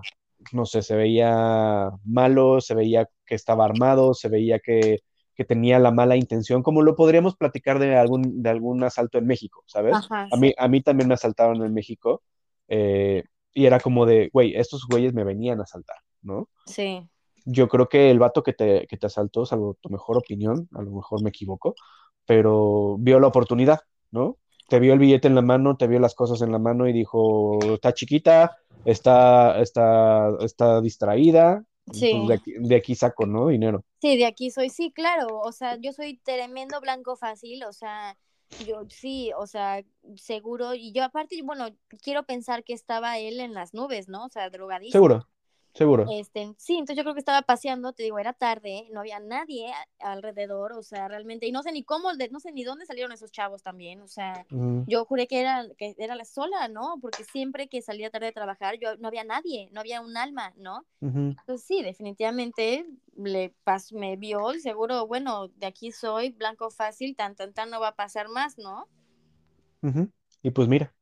[0.52, 5.00] no sé, se veía malo, se veía que estaba armado, se veía que
[5.38, 9.26] que tenía la mala intención, como lo podríamos platicar de algún, de algún asalto en
[9.28, 9.94] México, ¿sabes?
[9.94, 12.24] Ajá, a, mí, a mí también me asaltaron en México
[12.66, 13.22] eh,
[13.54, 16.48] y era como de, güey, estos güeyes me venían a asaltar, ¿no?
[16.66, 17.08] Sí.
[17.44, 20.82] yo creo que el vato que te, que te asaltó, salvo tu mejor opinión, a
[20.82, 21.76] lo mejor me equivoco,
[22.26, 23.78] pero vio la oportunidad,
[24.10, 24.38] ¿no?
[24.68, 26.92] Te vio el billete en la mano, te vio las cosas en la mano y
[26.92, 31.62] dijo, está chiquita, está, está, está distraída,
[31.92, 32.12] Sí.
[32.12, 33.48] pues de aquí, de aquí saco, ¿no?
[33.48, 33.84] Dinero.
[34.00, 38.16] Sí, de aquí soy, sí, claro, o sea, yo soy tremendo blanco fácil, o sea,
[38.66, 39.84] yo sí, o sea,
[40.16, 41.68] seguro, y yo aparte, bueno,
[42.02, 44.24] quiero pensar que estaba él en las nubes, ¿no?
[44.24, 44.92] O sea, drogadísimo.
[44.92, 45.28] Seguro,
[45.78, 46.06] seguro.
[46.12, 49.72] Este, sí, entonces yo creo que estaba paseando, te digo, era tarde, no había nadie
[50.00, 53.30] alrededor, o sea, realmente, y no sé ni cómo, no sé ni dónde salieron esos
[53.32, 54.46] chavos también, o sea,
[54.86, 56.96] yo juré que era, que era la sola, ¿no?
[57.00, 60.52] Porque siempre que salía tarde de trabajar, yo no había nadie, no había un alma,
[60.56, 60.84] ¿no?
[61.46, 67.16] Pues sí, definitivamente le pas me vio y seguro, bueno, de aquí soy, blanco fácil,
[67.16, 68.86] tan tan tan no va a pasar más, ¿no?
[70.42, 70.92] Y pues mira,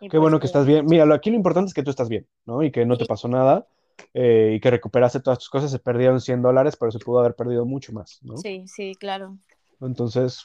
[0.00, 0.86] Y qué pues bueno que estás bien.
[0.86, 2.62] Mira, lo- aquí lo importante es que tú estás bien, ¿no?
[2.62, 3.66] Y que no te pasó nada
[4.14, 5.70] eh, y que recuperaste todas tus cosas.
[5.70, 8.44] Se perdieron 100 dólares, pero se pudo haber perdido mucho más, ¿no?
[8.44, 9.38] sí, sí, claro.
[9.80, 10.44] Entonces,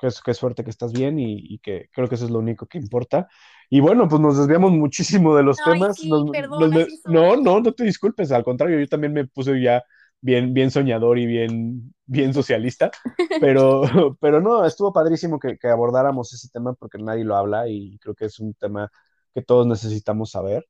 [0.00, 2.66] qué, qué suerte que estás bien y, y que creo que eso es lo único
[2.66, 3.28] que importa.
[3.70, 5.98] Y bueno, pues nos desviamos muchísimo de los Ay, temas.
[6.00, 8.30] sí, nos- perdón, nos no, no, no te disculpes.
[8.32, 9.82] Al contrario, yo también me puse ya
[10.20, 12.94] bien, bien soñador y bien, bien socialista.
[13.38, 13.82] Pero,
[14.20, 18.14] pero no, estuvo padrísimo que, que abordáramos ese tema porque nadie lo habla y creo
[18.14, 18.90] que es un tema
[19.34, 20.66] que todos necesitamos saber.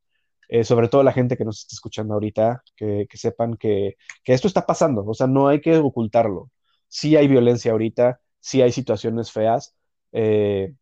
[0.49, 4.33] Eh, sobre todo la gente que nos está escuchando ahorita, que, que sepan que, que
[4.33, 6.51] esto está pasando, o sea, no hay que ocultarlo.
[6.89, 9.75] Sí hay violencia ahorita, sí hay situaciones feas,
[10.13, 10.73] eh,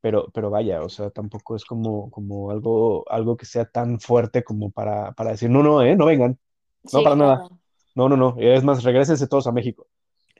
[0.00, 4.44] pero, pero vaya, o sea, tampoco es como, como algo, algo que sea tan fuerte
[4.44, 6.38] como para, para decir, no, no, eh, no vengan,
[6.82, 7.48] no Sí, para nada,
[7.94, 9.86] no, no, no, es más, regresense todos a México.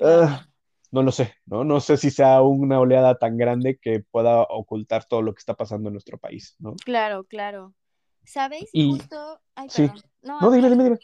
[0.01, 0.47] Ah,
[0.91, 1.65] no lo sé, ¿no?
[1.65, 5.55] No sé si sea una oleada tan grande que pueda ocultar todo lo que está
[5.55, 6.75] pasando en nuestro país, ¿no?
[6.85, 7.73] claro, claro.
[8.25, 8.71] ¿Sabes?
[8.73, 10.03] Y Justo, ay, sí, perdón.
[10.23, 10.99] No, no, dime, dime, dime.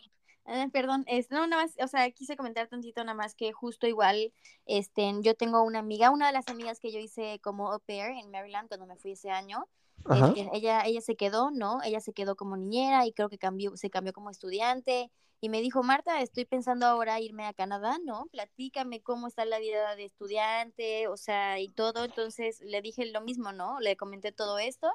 [0.47, 3.87] Eh, perdón, es, no, nada más, o sea, quise comentar tantito nada más que justo
[3.87, 4.33] igual,
[4.65, 8.13] este, yo tengo una amiga, una de las amigas que yo hice como au pair
[8.13, 9.67] en Maryland cuando me fui ese año,
[10.09, 11.83] este, ella, ella se quedó, ¿no?
[11.83, 15.11] Ella se quedó como niñera y creo que cambió, se cambió como estudiante
[15.41, 18.27] y me dijo, Marta, estoy pensando ahora irme a Canadá, ¿no?
[18.33, 23.21] Platícame cómo está la vida de estudiante, o sea, y todo, entonces le dije lo
[23.21, 23.79] mismo, ¿no?
[23.81, 24.89] Le comenté todo esto.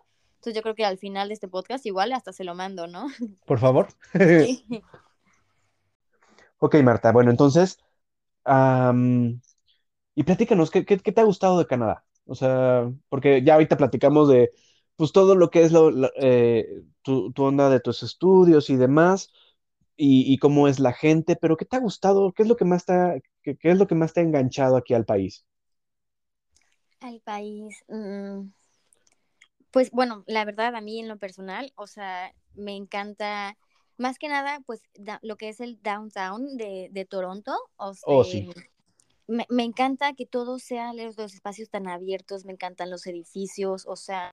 [0.44, 3.08] Entonces yo creo que al final de este podcast igual hasta se lo mando, ¿no?
[3.46, 3.88] por favor.
[4.36, 4.66] Sí.
[6.60, 7.78] Ok, Marta, bueno, entonces,
[10.16, 12.06] y platícanos, ¿qué, qué, qué te ha gustado de Canadá?
[12.26, 14.52] O sea, porque ya ahorita platicamos de,
[14.96, 19.32] pues, todo lo que es lo, eh, tu, tu onda de tus estudios y demás,
[19.98, 22.34] y, y cómo es la gente, pero ¿qué te ha gustado?
[22.34, 24.24] ¿Qué es lo que más te ha, qué, qué es lo que más te ha
[24.24, 25.46] enganchado aquí al país?
[27.02, 27.84] Al país.
[27.88, 28.50] mm,
[29.74, 33.57] Pues bueno, la verdad, a mí en lo personal, o sea, me encanta,
[33.97, 37.53] más que nada, pues da- lo que es el downtown de, de Toronto.
[37.78, 38.47] O Oh, sea, sí,
[39.28, 43.86] me, me encanta que todo sea los, los espacios tan abiertos, me encantan los edificios,
[43.88, 44.32] o sea,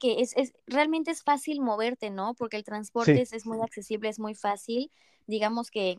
[0.00, 2.34] que es, es realmente es fácil moverte, ¿no?
[2.34, 4.90] Porque el transporte sí, es, es muy accesible, es muy fácil.
[5.26, 5.98] Digamos que,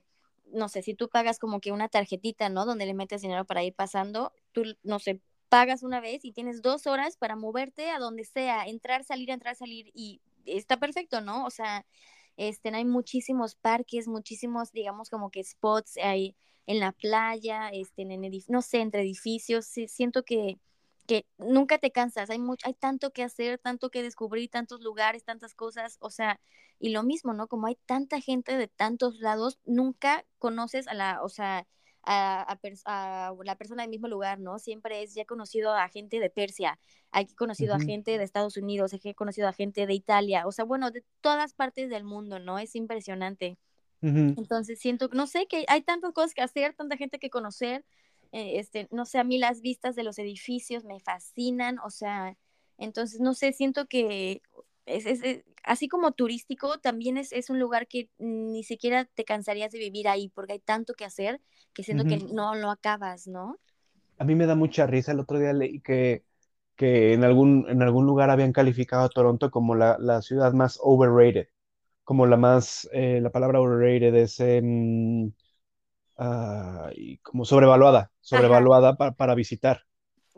[0.54, 2.66] no sé, si tú pagas como que una tarjetita, ¿no?
[2.66, 5.22] Donde le metes dinero para ir pasando, tú, no sé,
[5.52, 9.54] pagas una vez y tienes dos horas para moverte a donde sea, entrar, salir, entrar,
[9.58, 11.46] salir y está perfecto, ¿no?
[11.46, 11.86] O sea,
[12.38, 16.38] este, hay muchísimos parques, muchísimos, digamos, como que spots ahí
[16.68, 20.58] en la playa, este, en edif no sé, entre edificios, siento que
[21.08, 25.26] que nunca te cansas, hay mucho, hay tanto que hacer, tanto que descubrir, tantos lugares,
[25.26, 26.40] tantas cosas, o sea,
[26.80, 27.48] y lo mismo, ¿no?
[27.48, 31.68] Como hay tanta gente de tantos lados, nunca conoces a la, o sea,
[32.04, 34.60] a, a, a, la persona del mismo lugar, ¿no?
[34.60, 36.80] Siempre es, ya he conocido a gente de Persia,
[37.14, 40.66] he conocido a gente de Estados Unidos, he conocido a gente de Italia, o sea,
[40.66, 42.60] bueno, de todas partes del mundo, ¿no?
[42.60, 43.58] Es impresionante.
[44.02, 47.86] Entonces siento, no sé, que hay tantas cosas que hacer, tanta gente que conocer,
[48.32, 52.36] eh, este, no sé, a mí las vistas de los edificios me fascinan, o sea,
[52.80, 54.42] entonces, no sé, siento que
[54.96, 59.26] es, es, es- así como turístico, también es, es un lugar que ni siquiera te
[59.26, 61.42] cansarías de vivir ahí, porque hay tanto que hacer
[61.74, 63.60] que siento que no lo acabas, ¿no?
[64.18, 65.12] A mí me da mucha risa.
[65.12, 66.26] El otro día leí que,
[66.76, 70.80] que en algún, en algún lugar habían calificado a Toronto como la, la ciudad más
[70.82, 71.48] overrated,
[72.04, 74.40] como la más, eh, la palabra overrated es
[76.96, 79.84] y como sobrevaluada, sobrevaluada pa- para visitar.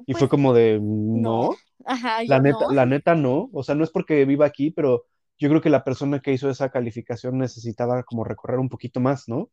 [0.06, 0.80] Y fue pues como de,
[1.14, 3.50] no, no, ajá, la neta, no, la neta no.
[3.54, 5.06] O sea, no es porque viva aquí, pero
[5.40, 9.28] yo creo que la persona que hizo esa calificación necesitaba como recorrer un poquito más,
[9.30, 9.52] ¿no?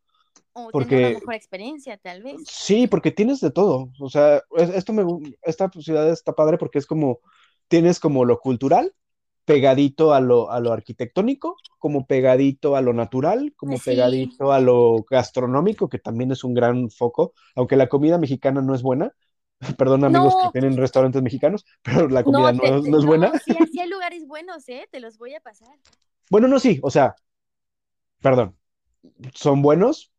[0.53, 2.47] o tener una Porque mejor experiencia, tal vez.
[2.47, 3.91] Sí, porque tienes de todo.
[3.99, 5.05] O sea, es- esto me,
[5.43, 7.20] esta ciudad está padre porque es como,
[7.68, 8.95] tienes como lo cultural,
[9.45, 15.05] pegadito a lo, a lo arquitectónico, como pegadito a lo natural, como pegadito a lo
[15.11, 19.12] gastronómico, que también es un gran foco, aunque la comida mexicana no es buena.
[19.77, 23.33] Perdón, amigos que tienen restaurantes mexicanos, pero la comida no, es buena.
[23.45, 24.89] Sí, sí, hay lugares buenos, ¿eh?
[24.91, 25.69] Te los voy a pasar.
[26.31, 27.15] Bueno, no, sí, o sea,
[28.21, 28.57] perdón,
[29.35, 30.13] son buenos,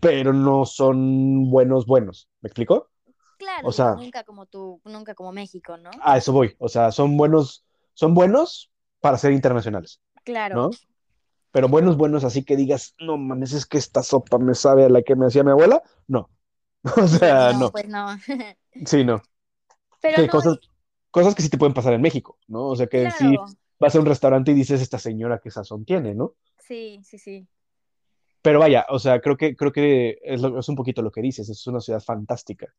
[0.00, 2.28] pero no son buenos buenos.
[2.40, 2.90] ¿Me explico?
[3.38, 5.90] Claro, o sea, nunca como tú, nunca como México, ¿no?
[6.02, 6.56] A eso voy.
[6.58, 10.00] O sea, son buenos, son buenos para ser internacionales.
[10.24, 10.56] Claro.
[10.56, 10.70] ¿No?
[11.52, 14.88] Pero buenos, buenos, así que digas, no mames, es que esta sopa me sabe a
[14.88, 15.82] la que me hacía mi abuela.
[16.06, 16.28] No.
[16.96, 17.70] O sea, no.
[17.70, 18.06] Pues no.
[18.86, 19.22] sí, no.
[20.00, 20.58] Pero cosas,
[21.10, 22.68] cosas que sí te pueden pasar en México, ¿no?
[22.68, 23.36] O sea, que si
[23.78, 26.34] vas a un restaurante y dices, esta señora qué sazón tiene, ¿no?
[26.58, 27.46] Sí, sí, sí.
[28.42, 31.48] Pero vaya, o sea, creo que, creo que es, es un poquito lo que dices,
[31.50, 32.74] es una ciudad fantástica.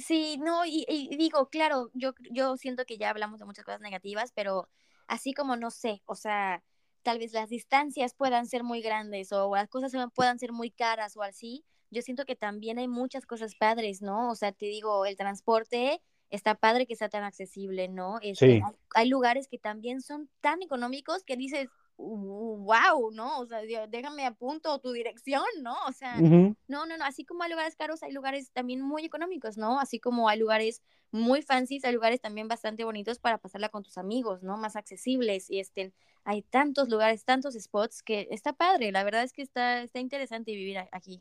[0.00, 0.86] Sí, no, y,
[1.18, 4.68] digo, claro, yo, yo siento que ya hablamos de muchas cosas negativas, pero
[5.08, 6.62] así como no sé, o sea,
[7.02, 11.16] tal vez las distancias puedan ser muy grandes o las cosas puedan ser muy caras
[11.16, 14.30] o así, yo siento que también hay muchas cosas padres, ¿no?
[14.30, 18.18] O sea, te digo, el transporte está padre que sea tan accesible, ¿no?
[18.22, 18.62] Este, sí.
[18.94, 23.40] hay, lugares que también son tan económicos que dices, wow, ¿no?
[23.40, 25.74] O sea, déjame a punto tu dirección, ¿no?
[25.86, 29.58] O sea, no, no, no, así como hay lugares caros, hay lugares también muy económicos,
[29.58, 29.80] ¿no?
[29.80, 33.98] Así como hay lugares muy fancies, hay lugares también bastante bonitos para pasarla con tus
[33.98, 34.56] amigos, ¿no?
[34.56, 35.92] Más accesibles y estén,
[36.24, 40.52] hay tantos lugares, tantos spots que está padre, la verdad es que está, está interesante
[40.52, 41.20] vivir aquí.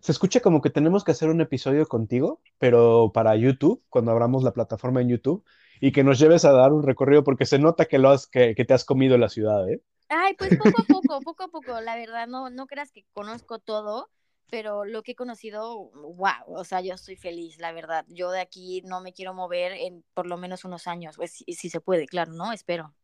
[0.00, 4.42] Se escucha como que tenemos que hacer un episodio contigo, pero para YouTube, cuando abramos
[4.42, 5.44] la plataforma en YouTube,
[5.80, 8.54] y que nos lleves a dar un recorrido porque se nota que, lo has, que,
[8.54, 9.82] te has comido la ciudad, ¿eh?
[10.08, 13.58] Ay, pues poco a poco, poco a poco, la verdad, no, no creas que conozco
[13.58, 14.08] todo,
[14.50, 18.04] pero lo que he conocido, wow, o sea, yo estoy feliz, la verdad.
[18.08, 21.68] Yo de aquí no me quiero mover en por lo menos unos años, pues si,
[21.68, 22.52] se puede, claro, ¿no?
[22.52, 22.94] Espero.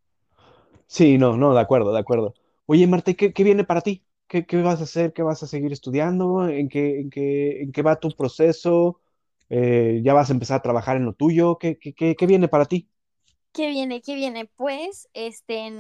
[0.86, 2.34] Sí, no, no, de acuerdo, de acuerdo.
[2.66, 4.04] Oye, Marta, ¿qué, qué viene para ti?
[4.32, 5.12] ¿Qué, ¿Qué, vas a hacer?
[5.12, 6.48] ¿Qué vas a seguir estudiando?
[6.48, 8.98] ¿En qué, en qué, en qué va tu proceso?
[9.50, 12.64] Eh, ya vas a empezar a trabajar en lo tuyo, ¿qué, qué, qué, viene para
[12.64, 12.88] ti?
[13.52, 14.00] ¿Qué viene?
[14.00, 14.46] ¿Qué viene?
[14.46, 15.70] Pues, este,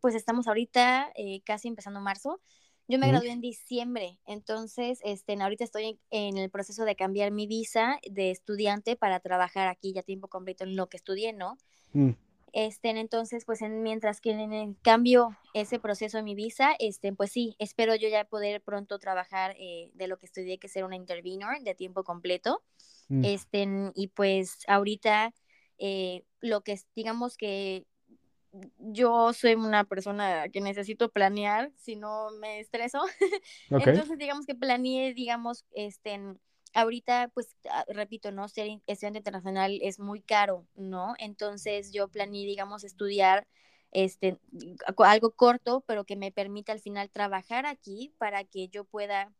[0.00, 2.40] pues estamos ahorita eh, casi empezando marzo.
[2.88, 7.46] Yo me gradué en diciembre, entonces, este, ahorita estoy en, el proceso de cambiar mi
[7.46, 11.58] visa de estudiante para trabajar aquí ya tiempo completo en lo que estudié, ¿no?
[11.92, 12.10] Mm.
[12.52, 17.32] Este, entonces, pues en, mientras que en, cambio ese proceso de mi visa, este, pues
[17.32, 20.96] sí, espero yo ya poder pronto trabajar eh, de lo que estudié, que ser una
[20.96, 22.62] intervenor de tiempo completo.
[23.08, 23.24] Mm.
[23.24, 25.34] Este, y pues ahorita
[25.78, 27.86] eh, lo que digamos que
[28.78, 33.00] yo soy una persona que necesito planear, si no me estreso.
[33.70, 36.20] Entonces, digamos que planeé, digamos, este,
[36.74, 38.48] ahorita, pues, ah, repito, ¿no?
[38.48, 41.14] Ser estudiante internacional es muy caro, ¿no?
[41.18, 43.46] Entonces, yo planeé, digamos, estudiar
[43.92, 44.38] este,
[44.98, 49.32] algo corto, pero que me permita al final trabajar aquí para que yo pueda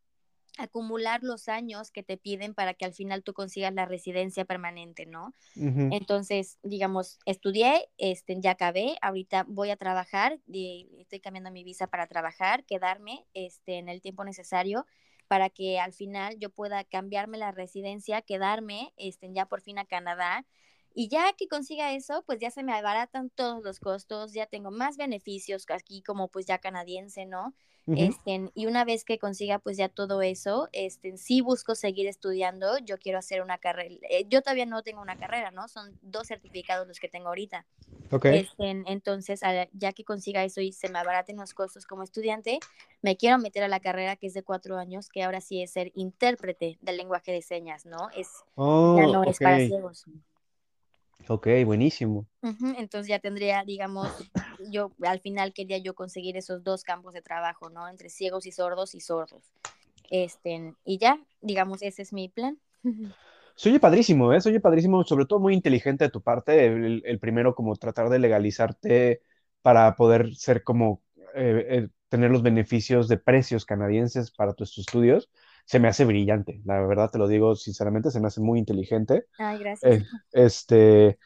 [0.59, 5.07] acumular los años que te piden para que al final tú consigas la residencia permanente,
[5.07, 5.33] ¿no?
[5.55, 11.87] Entonces, digamos, estudié, este, ya acabé, ahorita voy a trabajar, y estoy cambiando mi visa
[11.87, 14.87] para trabajar, quedarme este, en el tiempo necesario
[15.31, 19.85] para que al final yo pueda cambiarme la residencia, quedarme este, ya por fin a
[19.87, 20.45] Canadá.
[20.95, 24.71] Y ya que consiga eso, pues ya se me abaratan todos los costos, ya tengo
[24.71, 27.55] más beneficios aquí como pues ya canadiense, ¿no?
[27.97, 32.79] este, y una vez que consiga pues ya todo eso, este, sí busco seguir estudiando,
[32.79, 35.67] yo quiero hacer una carrera, eh, yo todavía no tengo una carrera, ¿no?
[35.67, 37.67] Son dos certificados los que tengo ahorita.
[38.13, 38.41] Okay.
[38.41, 39.41] Este, entonces,
[39.73, 42.59] ya que consiga eso y se me abaraten los costos como estudiante,
[43.03, 45.73] me quiero meter a la carrera que es de cuatro años, que ahora sí es
[45.73, 48.09] ser intérprete del lenguaje de señas, ¿no?
[48.17, 50.07] Es, oh, ya no es para ciegos.
[51.29, 52.27] Ok, buenísimo.
[52.77, 54.09] entonces ya tendría, digamos,
[54.71, 57.89] yo al final quería yo conseguir esos dos campos de trabajo, ¿no?
[57.89, 59.53] Entre ciegos y sordos y sordos.
[60.11, 62.59] Este, y ya, digamos, ese es mi plan.
[63.55, 64.41] Soy padrísimo, ¿eh?
[64.41, 69.21] Soy padrísimo, sobre todo muy inteligente de tu parte, el, primero como tratar de legalizarte
[69.61, 71.03] para poder ser como,
[71.35, 75.31] eh, eh, tener los beneficios de precios canadienses para tus estudios
[75.71, 79.27] se me hace brillante, la verdad te lo digo sinceramente, se me hace muy inteligente.
[79.39, 80.01] Ay, gracias.
[80.01, 81.19] Eh, este,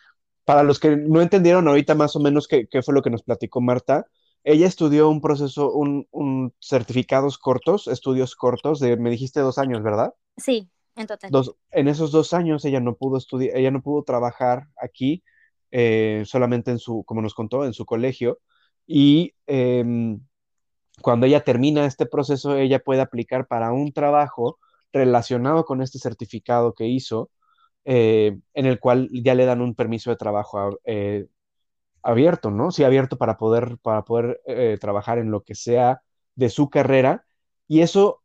[0.45, 3.23] para los que no entendieron ahorita más o menos qué, qué, fue lo que nos
[3.23, 4.07] platicó Marta,
[4.43, 9.83] ella estudió un proceso, un, un, certificados cortos, estudios cortos de, me dijiste dos años,
[9.83, 10.13] ¿verdad?
[10.37, 11.31] Sí, en total.
[11.31, 15.25] Dos, en esos dos años ella no pudo estudiar, ella no pudo trabajar aquí,
[15.71, 18.41] eh, solamente en su, como nos contó, en su colegio,
[18.87, 20.19] y eh,
[21.01, 24.59] cuando ella termina este proceso, ella puede aplicar para un trabajo
[24.93, 27.31] relacionado con este certificado que hizo,
[27.85, 31.27] eh, en el cual ya le dan un permiso de trabajo eh,
[32.03, 32.71] abierto, ¿no?
[32.71, 36.03] Sí, abierto para poder, para poder eh, trabajar en lo que sea
[36.37, 37.25] de su carrera.
[37.67, 38.23] Y eso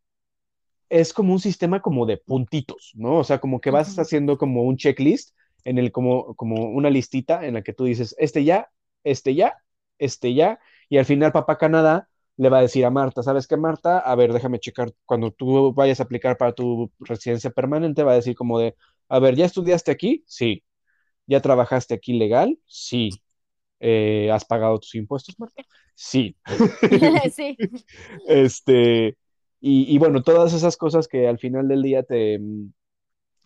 [0.90, 3.18] es como un sistema como de puntitos, ¿no?
[3.18, 7.46] O sea, como que vas haciendo como un checklist en el como, como una listita
[7.46, 8.70] en la que tú dices, este ya,
[9.04, 9.56] este ya,
[9.98, 10.60] este ya,
[10.90, 12.10] y al final Papá Canadá
[12.40, 14.00] le va a decir a Marta, ¿sabes qué, Marta?
[14.00, 18.16] A ver, déjame checar, cuando tú vayas a aplicar para tu residencia permanente, va a
[18.16, 18.76] decir como de,
[19.10, 20.24] a ver, ¿ya estudiaste aquí?
[20.26, 20.64] Sí.
[21.28, 22.58] ¿Ya trabajaste aquí legal?
[22.66, 23.10] Sí.
[23.82, 25.64] Eh, ¿Has pagado tus impuestos, Marta?
[25.96, 26.38] Sí.
[27.36, 27.58] sí.
[28.26, 29.18] Este,
[29.60, 32.40] y, bueno, todas esas cosas que al final del día te,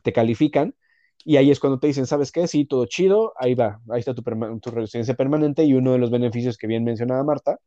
[0.04, 0.76] te califican,
[1.26, 2.48] y ahí es cuando te dicen, ¿sabes qué?
[2.48, 6.12] Sí, todo chido, ahí va, ahí está tu, tu residencia permanente, y uno de los
[6.12, 7.58] beneficios que bien mencionaba Marta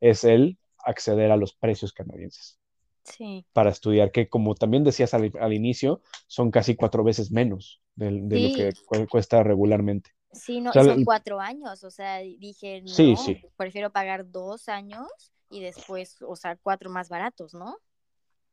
[0.00, 0.56] es el
[0.86, 2.58] acceder a los precios canadienses.
[3.04, 3.46] Sí.
[3.52, 8.28] Para estudiar, que como también decías al, inicio, son casi cuatro veces menos de, lo
[8.28, 10.10] que cuesta regularmente.
[10.32, 13.40] Sí, no, son cuatro años, o sea, dije, no, sí, sí.
[13.56, 15.06] prefiero pagar dos años
[15.50, 17.76] y después, o sea, cuatro más baratos, ¿no?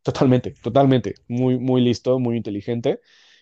[0.04, 1.16] Totalmente, totalmente.
[1.28, 3.00] Muy, muy listo, muy inteligente.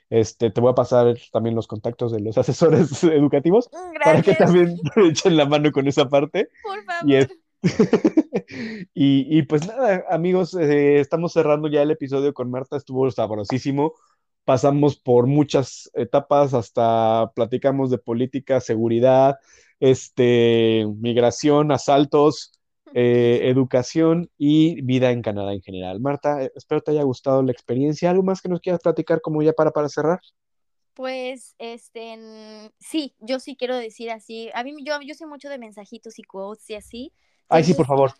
[0.09, 3.69] Este, te voy a pasar también los contactos de los asesores educativos
[4.03, 6.49] para que también te echen la mano con esa parte.
[6.63, 7.09] Por favor.
[7.09, 7.15] Y,
[8.93, 13.93] y, pues nada, amigos, eh, estamos cerrando ya el episodio con Marta, estuvo sabrosísimo.
[14.45, 19.38] Pasamos por muchas etapas, hasta platicamos de política, seguridad,
[19.80, 22.51] este, migración, asaltos,
[22.93, 25.99] eh, educación y vida en Canadá en general.
[25.99, 28.09] Marta, espero te haya gustado la experiencia.
[28.09, 30.20] ¿Algo más que nos quieras platicar como ya para, para cerrar?
[30.93, 32.18] Pues, este,
[32.80, 34.49] sí, yo sí quiero decir así.
[34.53, 37.14] A mí, yo, yo soy mucho de mensajitos y quotes y así.
[37.51, 38.13] Ay, sí, por favor.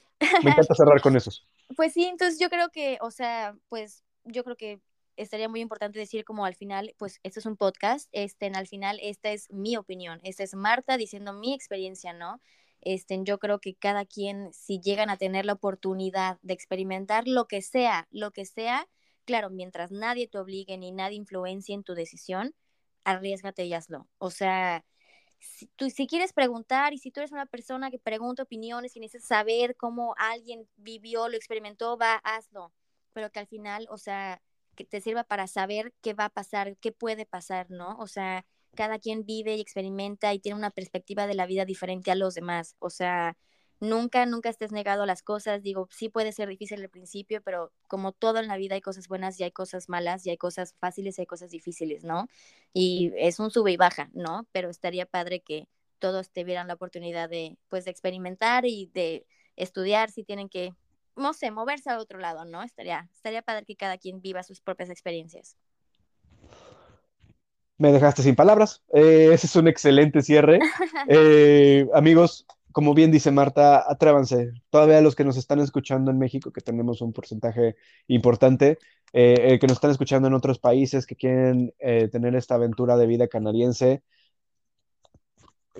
[0.44, 1.46] Me encanta cerrar con esos.
[1.78, 4.82] Pues sí, entonces yo creo que, o sea, pues yo creo que
[5.16, 9.00] estaría muy importante decir como al final, pues esto es un podcast, este, al final
[9.02, 12.42] esta es mi opinión, esta es Marta diciendo mi experiencia, ¿no?
[12.82, 17.48] Este, yo creo que cada quien, si llegan a tener la oportunidad de experimentar lo
[17.48, 18.90] que sea, lo que sea,
[19.24, 22.54] claro, mientras nadie te obligue ni nadie influencie en tu decisión,
[23.06, 24.10] arriesgate y hazlo.
[24.18, 24.84] O sea,
[25.42, 29.00] si, tú, si quieres preguntar y si tú eres una persona que pregunta opiniones y
[29.00, 32.72] necesitas saber cómo alguien vivió, lo experimentó, va, hazlo.
[33.14, 34.42] Pero que al final, o sea,
[34.76, 37.98] que te sirva para saber qué va a pasar, qué puede pasar, ¿no?
[37.98, 42.12] O sea, cada quien vive y experimenta y tiene una perspectiva de la vida diferente
[42.12, 42.76] a los demás.
[42.80, 43.36] O sea,
[43.82, 45.62] nunca, nunca estés negado a las cosas.
[45.62, 49.10] Digo, sí puede ser difícil al principio, pero como todo en la vida hay cosas
[49.10, 52.28] buenas y hay cosas malas y hay cosas fáciles y hay cosas difíciles, ¿no?
[52.74, 54.48] Y es un sube y baja, ¿no?
[54.54, 55.68] Pero estaría padre que
[56.00, 59.26] todos tuvieran la oportunidad de, pues, de experimentar y de
[59.58, 60.74] estudiar si tienen que,
[61.16, 62.64] no sé, moverse a otro lado, ¿no?
[62.64, 65.58] Estaría, estaría padre que cada quien viva sus propias experiencias
[67.82, 68.84] me dejaste sin palabras.
[68.94, 70.60] Eh, ese es un excelente cierre.
[71.08, 74.52] Eh, amigos, como bien dice Marta, atrévanse.
[74.70, 77.76] Todavía los que nos están escuchando en México, que tenemos un porcentaje
[78.08, 78.78] importante,
[79.14, 81.74] eh, que nos están escuchando en otros países que quieren
[82.12, 84.04] tener esta aventura de vida canadiense.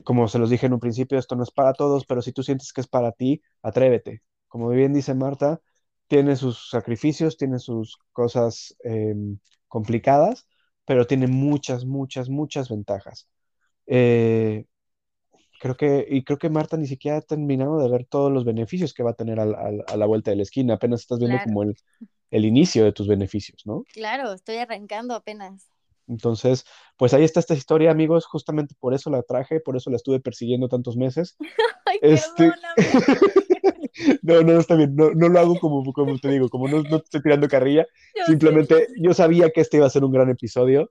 [0.04, 2.44] Como se los dije en un principio, esto no es para todos, pero si tú
[2.44, 4.22] sientes que es para ti, atrévete.
[4.48, 5.62] Como bien dice Marta,
[6.08, 9.40] tiene sus sacrificios, tiene sus cosas em,
[9.70, 10.46] complicadas,
[10.86, 13.30] pero tiene muchas, muchas, muchas ventajas.
[13.88, 14.66] Eh,
[15.62, 18.96] creo que, y creo que Marta ni siquiera ha terminado de ver todos los beneficios
[18.96, 20.74] que va a tener a la vuelta de la esquina.
[20.74, 21.78] Apenas estás viendo como el,
[22.32, 23.84] el, inicio de tus beneficios, ¿no?
[23.94, 25.70] Claro, estoy arrancando apenas.
[26.08, 26.66] Entonces,
[26.98, 28.26] pues ahí está esta historia, amigos.
[28.26, 31.38] Justamente por eso la traje, por eso la estuve persiguiendo tantos meses.
[31.86, 32.52] Ay, este...
[34.24, 34.96] no, no, está bien.
[34.96, 37.86] No, no, lo hago como, como te digo, como no, no estoy tirando carrilla.
[38.26, 40.90] Simplemente yo sabía que este iba a ser un gran episodio.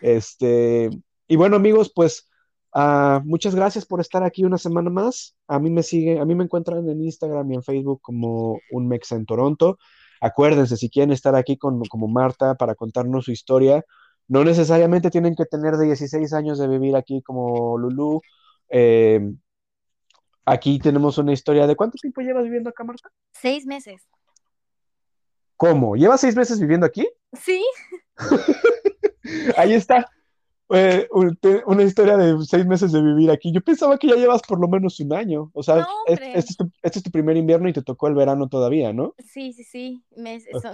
[0.00, 0.90] Este,
[1.26, 2.28] y bueno, amigos, pues
[2.74, 5.36] uh, muchas gracias por estar aquí una semana más.
[5.48, 8.88] A mí me sigue, a mí me encuentran en Instagram y en Facebook como un
[8.88, 9.78] Mexa en Toronto.
[10.20, 13.84] Acuérdense, si quieren estar aquí con, como Marta para contarnos su historia,
[14.28, 18.20] no necesariamente tienen que tener de 16 años de vivir aquí como Lulu.
[18.68, 19.20] Eh,
[20.44, 23.10] Aquí tenemos una historia de cuánto tiempo llevas viviendo acá, Marta?
[23.32, 24.02] Seis meses.
[25.56, 25.94] ¿Cómo?
[25.94, 27.08] ¿Llevas seis meses viviendo aquí?
[27.32, 27.64] Sí.
[29.56, 30.10] Ahí está.
[30.70, 31.06] Eh,
[31.66, 33.52] una historia de seis meses de vivir aquí.
[33.52, 35.50] Yo pensaba que ya llevas por lo menos un año.
[35.52, 38.48] O sea, este, es tu, este, es tu, primer invierno y te tocó el verano
[38.48, 39.14] todavía, ¿no?
[39.18, 40.02] Sí, sí, sí.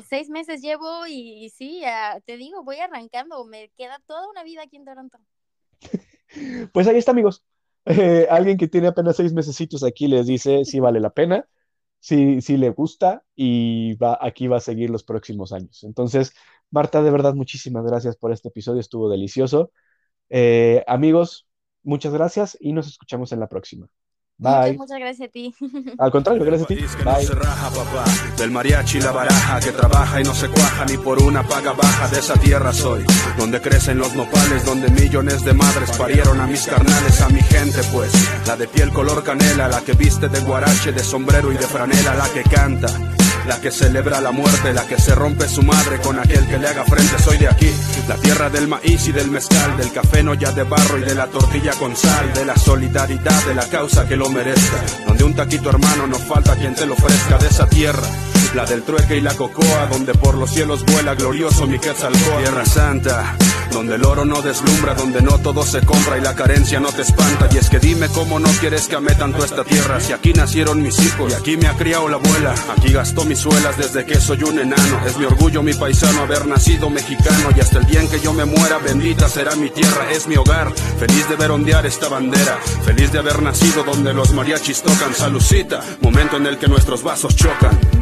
[0.09, 1.83] Seis meses llevo y, sí,
[2.27, 3.45] te digo, voy arrancando.
[3.45, 5.19] Me queda toda una vida aquí en Toronto.
[6.73, 7.43] pues ahí está, amigos.
[7.85, 11.49] Eh, alguien que tiene apenas seis mesecitos aquí les dice si vale la pena,
[12.01, 15.85] si, si le gusta y va, aquí va a seguir los próximos años.
[15.85, 16.33] Entonces,
[16.71, 19.73] Marta, de verdad, muchísimas gracias por este episodio, estuvo delicioso.
[20.31, 21.49] Eh, amigos,
[21.85, 23.89] muchas gracias y nos escuchamos en la próxima.
[24.41, 24.79] Bye.
[24.79, 25.53] Muchas, gracias a ti.
[25.99, 26.85] Al contrario, gracias a ti.
[27.05, 28.37] Bye.
[28.37, 32.07] Del mariachi la baraja que trabaja y no se cuaja ni por una paga baja
[32.09, 33.05] de esa tierra soy.
[33.37, 37.81] Donde crecen los nopales, donde millones de madres parieron a mis carnales, a mi gente
[37.93, 38.13] pues.
[38.47, 42.15] La de piel color canela, la que viste de guarache, de sombrero y de franela,
[42.15, 42.89] la que canta
[43.49, 46.69] la que celebra la muerte, la que se rompe su madre con aquel que le
[46.69, 47.19] haga frente.
[47.19, 47.71] Soy de aquí,
[48.07, 51.15] la tierra del maíz y del mezcal, del café no ya de barro y de
[51.15, 54.77] la tortilla con sal, de la solidaridad, de la causa que lo merezca.
[55.07, 58.07] Donde un taquito hermano no falta quien te lo ofrezca de esa tierra.
[58.55, 62.43] La del trueque y la cocoa, donde por los cielos vuela glorioso mi Quetzalcóatl.
[62.43, 63.35] Tierra Santa,
[63.71, 67.03] donde el oro no deslumbra, donde no todo se compra y la carencia no te
[67.03, 67.49] espanta.
[67.53, 70.83] Y es que dime cómo no quieres que ame tanto esta tierra, si aquí nacieron
[70.83, 72.55] mis hijos y aquí me ha criado la abuela.
[72.77, 75.01] Aquí gastó mis suelas desde que soy un enano.
[75.07, 77.51] Es mi orgullo, mi paisano, haber nacido mexicano.
[77.57, 80.37] Y hasta el día en que yo me muera, bendita será mi tierra, es mi
[80.37, 80.73] hogar.
[80.99, 85.15] Feliz de ver ondear esta bandera, feliz de haber nacido donde los mariachis tocan.
[85.15, 87.98] Salucita, momento en el que nuestros vasos chocan.